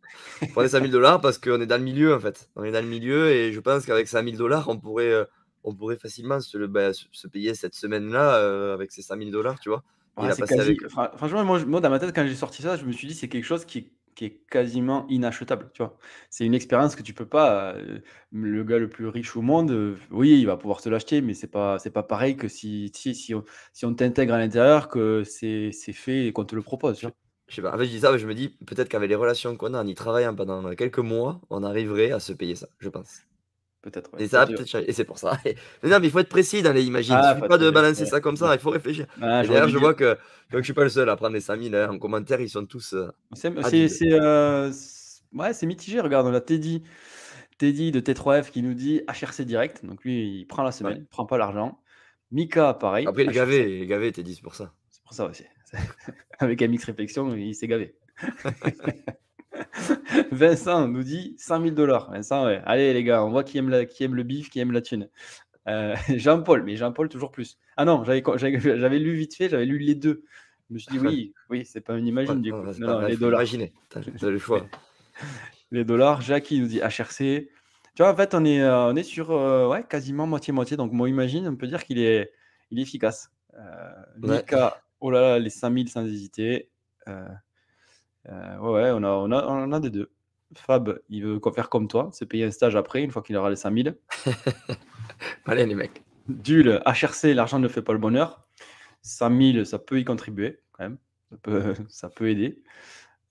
[0.46, 2.50] Je prendrais 5000 dollars parce qu'on est dans le milieu, en fait.
[2.56, 5.26] On est dans le milieu et je pense qu'avec 5000 dollars, on pourrait,
[5.64, 9.84] on pourrait facilement se, bah, se payer cette semaine-là avec ces 5000 dollars, tu vois.
[11.16, 13.28] Franchement, moi, moi, dans ma tête, quand j'ai sorti ça, je me suis dit, c'est
[13.28, 15.98] quelque chose qui qui est quasiment inachetable, tu vois?
[16.30, 17.74] C'est une expérience que tu peux pas,
[18.30, 21.48] le gars le plus riche au monde, oui, il va pouvoir te l'acheter, mais c'est
[21.50, 25.24] pas c'est pas pareil que si si si on si on t'intègre à l'intérieur, que
[25.24, 27.14] c'est c'est fait et qu'on te le propose, tu vois?
[27.48, 29.14] Je sais pas, en fait, je dis ça, mais je me dis peut-être qu'avec les
[29.14, 32.68] relations qu'on a en y travaillant pendant quelques mois, on arriverait à se payer ça,
[32.78, 33.22] je pense.
[33.82, 35.36] Peut-être, Et ça peut-être et c'est pour ça.
[35.44, 37.16] Mais non, mais il faut être précis dans les imagines.
[37.18, 39.06] Ah, il suffit pas de balancer ça comme ça, il faut réfléchir.
[39.20, 40.16] Ah, d'ailleurs, je vois que,
[40.50, 41.90] je suis pas le seul à prendre les 5000 hein.
[41.90, 42.94] en commentaire, ils sont tous.
[42.94, 43.52] Euh, c'est
[44.10, 44.72] euh,
[45.34, 46.00] ouais, c'est mitigé.
[46.00, 46.82] Regarde, on a Teddy,
[47.58, 49.84] Teddy de T3F qui nous dit HRC direct.
[49.84, 51.78] Donc lui, il prend la semaine, il prend pas l'argent.
[52.30, 53.06] Mika, pareil.
[53.06, 54.72] Après, il est gavé, il est gavé, Teddy, c'est pour ça.
[54.88, 55.44] C'est pour ça aussi.
[56.38, 57.94] Avec un mix réflexion, il s'est gavé.
[60.32, 62.10] Vincent nous dit 100 000 dollars.
[62.10, 62.60] Vincent, ouais.
[62.64, 64.82] Allez les gars, on voit qui aime, la, qui aime le bif, qui aime la
[64.82, 65.08] thune.
[65.68, 67.58] Euh, Jean-Paul, mais Jean-Paul toujours plus.
[67.76, 70.24] Ah non, j'avais lu vite fait, j'avais lu les deux.
[70.68, 72.62] Je me suis dit oui, oui, c'est pas une imagine du coup.
[72.78, 73.40] Non, les dollars.
[73.40, 73.72] Imaginez,
[74.22, 74.66] le choix.
[75.70, 76.20] les dollars.
[76.20, 77.48] Jackie nous dit HRC.
[77.94, 80.76] Tu vois, en fait, on est, euh, on est sur euh, ouais, quasiment moitié-moitié.
[80.76, 82.32] Donc, moi, imagine, on peut dire qu'il est,
[82.70, 83.30] il est efficace.
[84.16, 86.70] Mika, oh là là, les 5000 sans hésiter.
[87.08, 90.10] Euh, ouais, on a, on, a, on a des deux.
[90.54, 93.50] Fab, il veut faire comme toi, c'est payer un stage après, une fois qu'il aura
[93.50, 93.96] les 5000.
[95.44, 96.02] Allez, les mecs.
[96.28, 98.46] Dul, HRC, l'argent ne fait pas le bonheur.
[99.02, 100.98] 5000, ça peut y contribuer, quand même.
[101.30, 102.62] Ça peut, ça peut aider.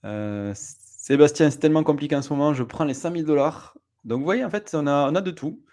[0.05, 3.75] Euh, Sébastien, c'est tellement compliqué en ce moment, je prends les 5000 dollars.
[4.03, 5.63] Donc, vous voyez, en fait, on a, on a de tout.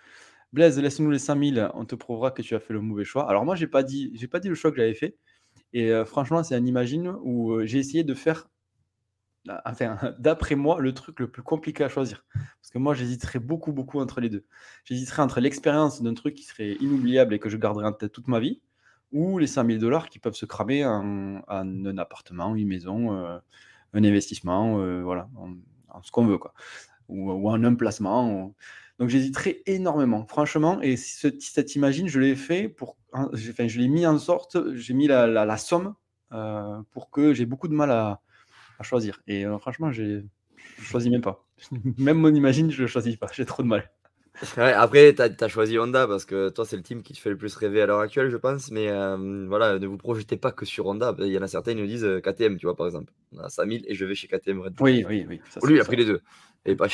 [0.54, 3.28] Blaise, laisse-nous les 5000, on te prouvera que tu as fait le mauvais choix.
[3.28, 5.18] Alors, moi, j'ai pas dit, j'ai pas dit le choix que j'avais fait.
[5.72, 8.48] Et euh, franchement, c'est un imagine où j'ai essayé de faire
[9.46, 9.62] bah,
[10.18, 12.24] d'après moi, le truc le plus compliqué à choisir.
[12.32, 14.44] Parce que moi, j'hésiterais beaucoup, beaucoup entre les deux.
[14.84, 18.28] J'hésiterais entre l'expérience d'un truc qui serait inoubliable et que je garderai en tête toute
[18.28, 18.60] ma vie,
[19.12, 23.38] ou les 5000 dollars qui peuvent se cramer en, un appartement, une maison, euh,
[23.94, 26.52] un investissement, euh, voilà, en, ce qu'on veut, quoi.
[27.08, 28.54] Ou, ou en un placement.
[29.00, 30.80] Donc, j'hésiterais énormément, franchement.
[30.82, 32.98] Et cette imagine, je l'ai fait pour.
[33.12, 35.94] Enfin, je l'ai mis en sorte, j'ai mis la, somme
[36.32, 38.20] euh, pour que j'ai beaucoup de mal à
[38.82, 39.20] choisir.
[39.26, 40.22] Et euh, franchement, j'ai
[40.82, 41.46] choisi même pas.
[41.98, 43.28] même mon imagine, je le choisis pas.
[43.32, 43.90] J'ai trop de mal.
[44.56, 47.36] après, tu as, choisi Honda parce que toi, c'est le team qui te fait le
[47.36, 48.70] plus rêver à l'heure actuelle, je pense.
[48.70, 51.16] Mais euh, voilà, ne vous projetez pas que sur Honda.
[51.18, 53.12] Il y en a certains qui nous disent KTM, tu vois, par exemple.
[53.32, 54.60] On a 5000 et je vais chez KTM.
[54.80, 55.40] Oui, oui, oui.
[55.62, 56.20] Lui, il a pris les deux.
[56.66, 56.88] Et pas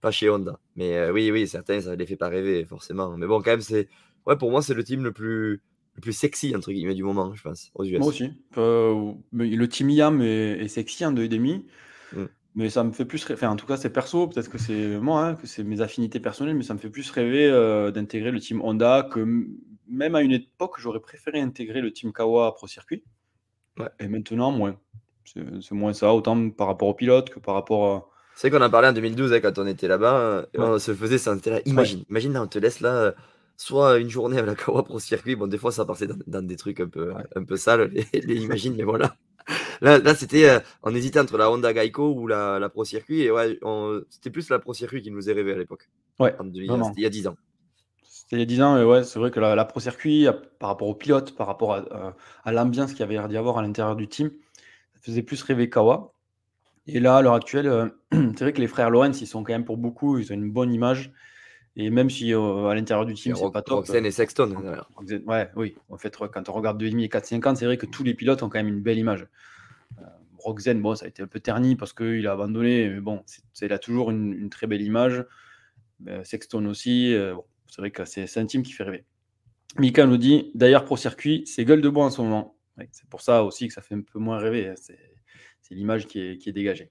[0.00, 0.58] pas chez Honda.
[0.76, 3.16] Mais oui, oui, certains, ça ne les fait pas rêver, forcément.
[3.16, 3.88] Mais bon, quand même, c'est.
[4.26, 5.62] Ouais, pour moi, c'est le team le plus
[5.98, 7.98] le plus sexy entre guillemets du moment, je pense, aux US.
[7.98, 8.30] Moi aussi.
[8.56, 11.64] Euh, le Team IAM est, sexy en 2,5.
[12.12, 12.24] Mm.
[12.54, 13.38] Mais ça me fait plus rêver.
[13.38, 14.28] Enfin, en tout cas, c'est perso.
[14.28, 17.10] Peut-être que c'est moi, hein, que c'est mes affinités personnelles, mais ça me fait plus
[17.10, 19.48] rêver euh, d'intégrer le team Honda que
[19.88, 23.02] même à une époque, j'aurais préféré intégrer le team Kawa Pro Circuit.
[23.76, 23.88] Ouais.
[23.98, 24.78] Et maintenant, moins.
[25.24, 28.08] C'est moins ça, autant par rapport au pilote que par rapport à.
[28.40, 30.46] C'est qu'on a parlé en 2012 hein, quand on était là-bas.
[30.56, 31.34] On se faisait ça.
[31.66, 33.12] Imagine, imagine là, on te laisse là
[33.56, 35.34] soit une journée avec la Kawa Pro Circuit.
[35.34, 38.36] Bon, des fois, ça passait dans, des trucs un peu, un peu sales, les, les
[38.36, 39.16] imagines, mais voilà.
[39.80, 43.22] Là, là c'était, euh, on hésitait entre la Honda Geico ou la, la Pro Circuit.
[43.22, 43.58] Et ouais,
[44.08, 45.90] c'était plus la Pro Circuit qui nous est rêvé à l'époque.
[46.20, 46.32] Ouais.
[46.38, 46.60] C'était
[46.96, 47.36] il y a 10 ans.
[48.04, 50.28] C'était il y a 10 ans, et ouais, c'est vrai que la, Pro Circuit,
[50.60, 52.14] par rapport au pilote, par rapport à,
[52.44, 54.30] à l'ambiance qu'il y avait l'air d'y avoir à l'intérieur du team,
[54.94, 56.12] ça faisait plus rêver Kawa.
[56.88, 59.52] Et là, à l'heure actuelle, euh, c'est vrai que les frères Lorenz, ils sont quand
[59.52, 61.12] même pour beaucoup, ils ont une bonne image.
[61.76, 63.86] Et même si à l'intérieur du team, c'est pas top.
[63.86, 64.52] Roxen et Sexton.
[65.26, 65.76] ouais, oui.
[65.90, 68.48] En fait, quand on regarde 2,5 et 4,50, c'est vrai que tous les pilotes ont
[68.48, 69.28] quand même une belle image.
[70.38, 73.22] Roxen, bon, ça a été un peu terni parce qu'il a abandonné, mais bon,
[73.62, 75.24] il a toujours une, très belle image.
[76.24, 77.14] Sexton aussi.
[77.68, 79.04] c'est vrai que c'est un team qui fait rêver.
[79.76, 82.56] Mika nous dit d'ailleurs, Pro Circuit, c'est gueule de bois en ce moment.
[82.90, 84.68] c'est pour ça aussi que ça fait un peu moins rêver.
[84.68, 84.74] Hein.
[84.74, 84.98] C'est
[85.70, 86.90] l'image qui est, dégagée.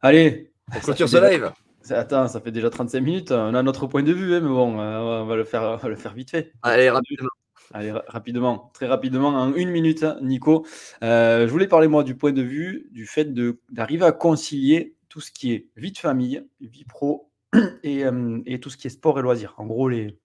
[0.00, 1.52] Allez, on clôture ce live.
[1.90, 3.32] Attends, ça fait déjà 35 minutes.
[3.32, 5.96] On a notre point de vue, hein, mais bon, euh, on va le faire, le
[5.96, 6.52] faire vite fait.
[6.62, 7.28] Allez, rapidement.
[7.74, 10.66] Allez, rapidement, très rapidement, en une minute, hein, Nico.
[11.02, 13.32] Euh, je voulais parler, moi, du point de vue du fait
[13.70, 17.30] d'arriver à concilier tout ce qui est vie de famille, vie pro
[17.82, 19.54] et, euh, et, tout ce qui est sport et loisirs.
[19.56, 20.18] En gros, les,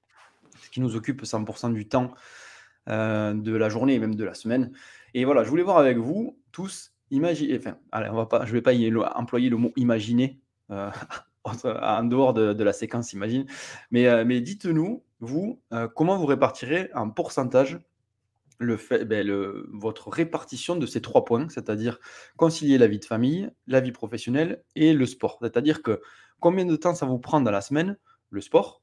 [0.62, 2.14] ce qui nous occupe 100% du temps
[2.88, 4.72] de la journée et même de la semaine.
[5.14, 8.54] Et voilà, je voulais voir avec vous tous, imaginez, enfin, allez, on va pas, je
[8.54, 10.40] vais pas y employer le mot imaginer
[10.70, 13.46] en dehors de, la séquence, imagine.
[13.92, 17.80] Mais, euh, mais dites-nous, vous, euh, comment vous répartirez en pourcentage
[18.60, 19.30] le fait, ben,
[19.72, 22.00] votre répartition de ces trois points, c'est-à-dire
[22.38, 25.38] concilier la vie de famille, la vie professionnelle et le sport.
[25.42, 26.02] C'est-à-dire que
[26.40, 27.98] combien de temps ça vous prend dans la semaine,
[28.32, 28.82] le sport?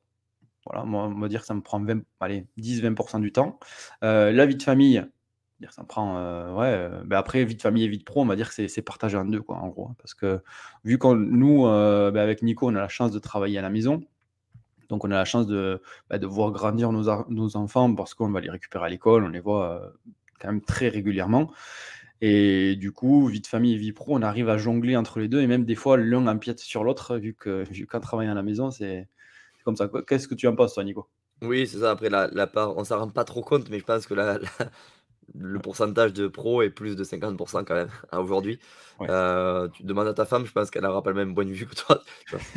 [0.66, 3.58] Voilà, moi, on va dire que ça me prend 10-20% du temps.
[4.02, 5.04] Euh, la vie de famille,
[5.70, 8.26] ça prend, euh, ouais, euh, ben après vie de famille et vie de pro, on
[8.26, 9.90] va dire que c'est partagé en deux, quoi, en gros.
[9.98, 10.40] Parce que
[10.84, 13.70] vu qu'on nous, euh, ben avec Nico, on a la chance de travailler à la
[13.70, 14.02] maison,
[14.88, 15.80] donc on a la chance de,
[16.10, 19.28] ben de voir grandir nos, nos enfants parce qu'on va les récupérer à l'école, on
[19.28, 19.92] les voit
[20.40, 21.50] quand même très régulièrement.
[22.20, 25.28] Et du coup, vie de famille et vie pro, on arrive à jongler entre les
[25.28, 28.34] deux et même des fois l'un empiète sur l'autre vu que vu qu'en travaillant à
[28.34, 29.08] la maison, c'est
[29.64, 29.90] comme ça.
[30.06, 31.08] Qu'est-ce que tu en penses, toi, Nico?
[31.42, 31.90] Oui, c'est ça.
[31.90, 34.38] Après, la, la part, on s'en rend pas trop compte, mais je pense que la,
[35.38, 38.58] le pourcentage de pro est plus de 50% quand même hein, aujourd'hui.
[39.00, 41.50] Euh, tu demandes à ta femme, je pense qu'elle n'aura pas le même point de
[41.50, 42.02] vue que toi.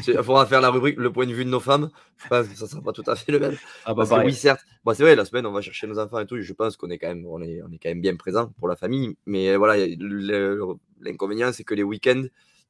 [0.08, 1.90] Il faudra faire la rubrique le point de vue de nos femmes.
[2.18, 3.58] Je pense que ça ne sera pas tout à fait le même.
[3.86, 4.62] Ah bah oui, certes.
[4.84, 6.40] Bon, c'est vrai, la semaine, on va chercher nos enfants et tout.
[6.40, 8.68] Je pense qu'on est quand même, on est, on est quand même bien présent pour
[8.68, 9.18] la famille.
[9.26, 9.84] Mais voilà,
[11.02, 12.26] l'inconvénient, c'est que les week-ends,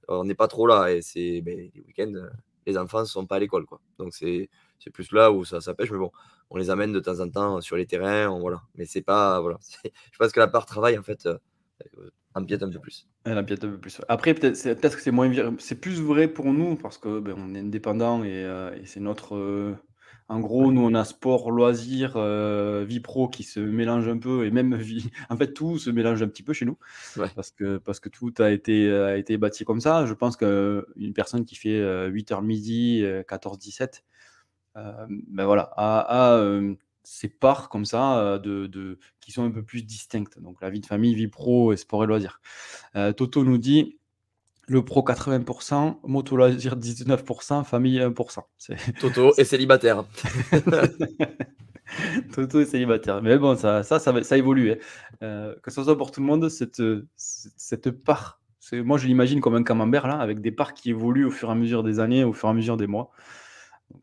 [0.07, 0.87] on n'est pas trop là.
[0.87, 2.13] Et c'est ben, les week-ends,
[2.65, 3.65] les enfants ne sont pas à l'école.
[3.65, 3.81] Quoi.
[3.99, 4.49] Donc c'est
[4.91, 5.91] plus là où ça, ça pêche.
[5.91, 6.11] Mais bon,
[6.49, 8.61] on les amène de temps en temps sur les terrains, voilà.
[8.75, 9.57] Mais c'est pas, voilà.
[9.83, 11.37] Je pense que la part travail, en fait, euh,
[12.33, 13.07] empiète un peu plus.
[13.23, 14.01] Elle empiète un peu plus.
[14.07, 17.55] Après, peut-être peut que c'est moins, c'est plus vrai pour nous parce que ben, on
[17.55, 19.35] est indépendant et, euh, c'est notre.
[19.35, 19.75] Euh,
[20.29, 22.19] en gros, nous, on a sport, loisir,
[22.85, 25.09] vie pro qui se mélange un peu et même vie.
[25.29, 26.77] En fait, tout se mélange un petit peu chez nous
[27.33, 30.05] parce, que, parce que tout a été, a été bâti comme ça.
[30.05, 33.87] Je pense qu'une personne qui fait 8h midi, 14-17, euh,
[35.07, 39.83] ben voilà, à, euh, ces parts comme ça euh, de, qui sont un peu plus
[39.83, 40.39] distinctes.
[40.39, 42.41] Donc la vie de famille, vie pro et sport et loisirs.
[43.15, 43.97] Toto nous dit
[44.67, 48.39] le pro 80%, moto loisir 19%, famille 1%.
[48.99, 50.03] Toto est célibataire.
[52.35, 53.21] Toto est célibataire.
[53.21, 54.73] Mais bon, ça, ça, ça, évolue.
[55.21, 55.53] Hein.
[55.63, 56.83] que ce soit pour tout le monde, cette,
[57.15, 58.41] cette part,
[58.73, 61.53] moi je l'imagine comme un camembert là, avec des parts qui évoluent au fur et
[61.53, 63.11] à mesure des années, au fur et à mesure des mois.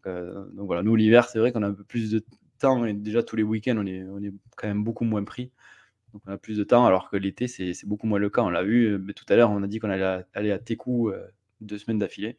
[0.06, 2.24] Euh, donc, voilà, nous l'hiver, c'est vrai qu'on a un peu plus de
[2.58, 5.50] temps et déjà tous les week-ends, on est, on est quand même beaucoup moins pris.
[6.12, 8.42] Donc on a plus de temps, alors que l'été, c'est beaucoup moins le cas.
[8.42, 11.10] On l'a vu, mais tout à l'heure, on a dit qu'on allait aller à Tekou
[11.10, 11.26] euh,
[11.60, 12.38] deux semaines d'affilée.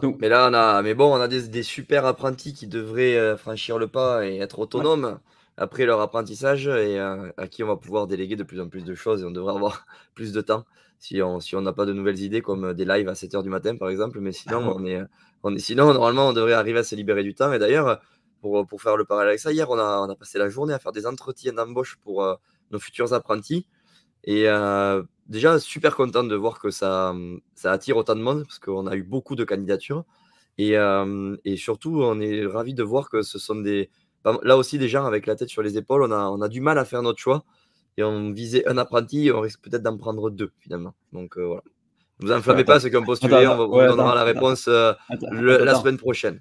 [0.00, 3.36] Donc, mais là, on a, mais bon, on a des, super apprentis qui devraient euh,
[3.36, 5.18] franchir le pas et être autonomes
[5.56, 8.94] après leur apprentissage et à qui on va pouvoir déléguer de plus en plus de
[8.94, 9.84] choses et on devrait avoir
[10.14, 10.64] plus de temps
[10.98, 13.76] si on si n'a pas de nouvelles idées comme des lives à 7h du matin
[13.76, 14.20] par exemple.
[14.20, 15.02] Mais sinon, on est,
[15.58, 17.52] sinon, normalement, on devrait arriver à se libérer du temps.
[17.52, 18.00] Et d'ailleurs,
[18.40, 20.74] pour, pour, faire le parallèle avec ça, hier, on a, on a passé la journée
[20.74, 22.34] à faire des entretiens d'embauche pour euh,
[22.70, 23.66] nos futurs apprentis.
[24.24, 27.14] Et euh, déjà, super content de voir que ça,
[27.54, 30.04] ça attire autant de monde parce qu'on a eu beaucoup de candidatures.
[30.58, 33.90] Et, euh, et, surtout, on est ravi de voir que ce sont des.
[34.44, 36.60] Là aussi, des gens avec la tête sur les épaules, on a, on a du
[36.60, 37.44] mal à faire notre choix.
[37.96, 40.94] Et on visait un apprenti, on risque peut-être d'en prendre deux finalement.
[41.12, 41.62] Donc voilà.
[42.22, 45.74] Ne vous enflammez pas ceux qui ont postulé, on, vous donnera la réponse euh, la
[45.74, 46.40] semaine prochaine.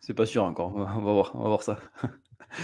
[0.00, 1.78] C'est pas sûr encore, on va voir, on va voir ça.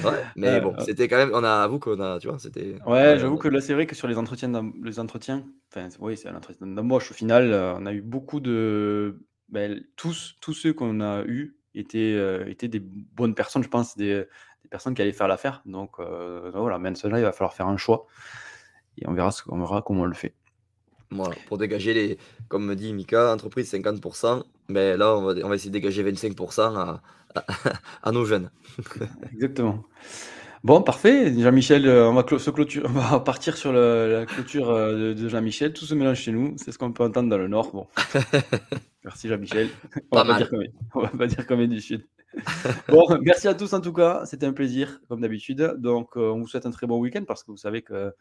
[0.04, 2.76] Ouais, mais euh, bon, c'était quand même, on a, avoué qu'on a, tu vois, c'était.
[2.86, 6.28] Ouais, j'avoue que là, c'est vrai que sur les entretiens, les entretiens, enfin, oui, c'est
[6.28, 7.10] un entretien d'embauche.
[7.10, 11.56] Au final, euh, on a eu beaucoup de, ben, tous, tous ceux qu'on a eu
[11.74, 12.18] étaient,
[12.50, 14.26] étaient des bonnes personnes, je pense, des,
[14.62, 15.62] des personnes qui allaient faire l'affaire.
[15.64, 18.04] Donc, voilà, maintenant, il va falloir faire un choix
[19.00, 20.34] et on verra, ce, on verra comment on le fait
[21.46, 25.54] pour dégager les, comme me dit Mika, entreprise 50%, mais là, on va, on va
[25.54, 27.02] essayer de dégager 25% à,
[28.02, 28.50] à, nos jeunes.
[29.32, 29.84] Exactement.
[30.64, 31.32] Bon, parfait.
[31.38, 32.50] Jean-Michel, euh, on va se
[32.84, 35.72] on va partir sur le la clôture, heu, de de Jean-Michel.
[35.72, 37.70] Tout se mélange chez nous, c'est ce qu'on peut entendre dans le Nord.
[37.72, 37.86] Bon.
[39.04, 39.68] Merci Jean-Michel.
[40.10, 42.06] On Pas va pas dire qu'on est on va pas dire qu'on est du Sud.
[42.88, 45.76] Bon, merci à tous en tout cas, c'était un plaisir comme d'habitude.
[45.78, 48.12] Donc, heu, on vous souhaite un très bon week-end parce que vous savez que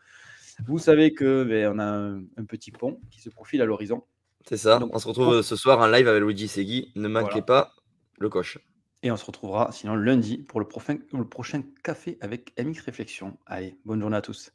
[0.66, 4.04] vous savez que, beh, on a un un petit pont qui se profile à l'horizon.
[4.48, 6.92] C'est ça, Donc on se retrouve, heu, ce soir en live avec Luigi Segui.
[6.96, 7.42] Ne manquez Voilà.
[7.42, 7.74] pas
[8.20, 8.58] le coche.
[9.04, 13.38] Et on se retrouvera sinon lundi pour le profin le prochain café avec MX Réflexion.
[13.46, 14.52] Allez, bonne journée à tous.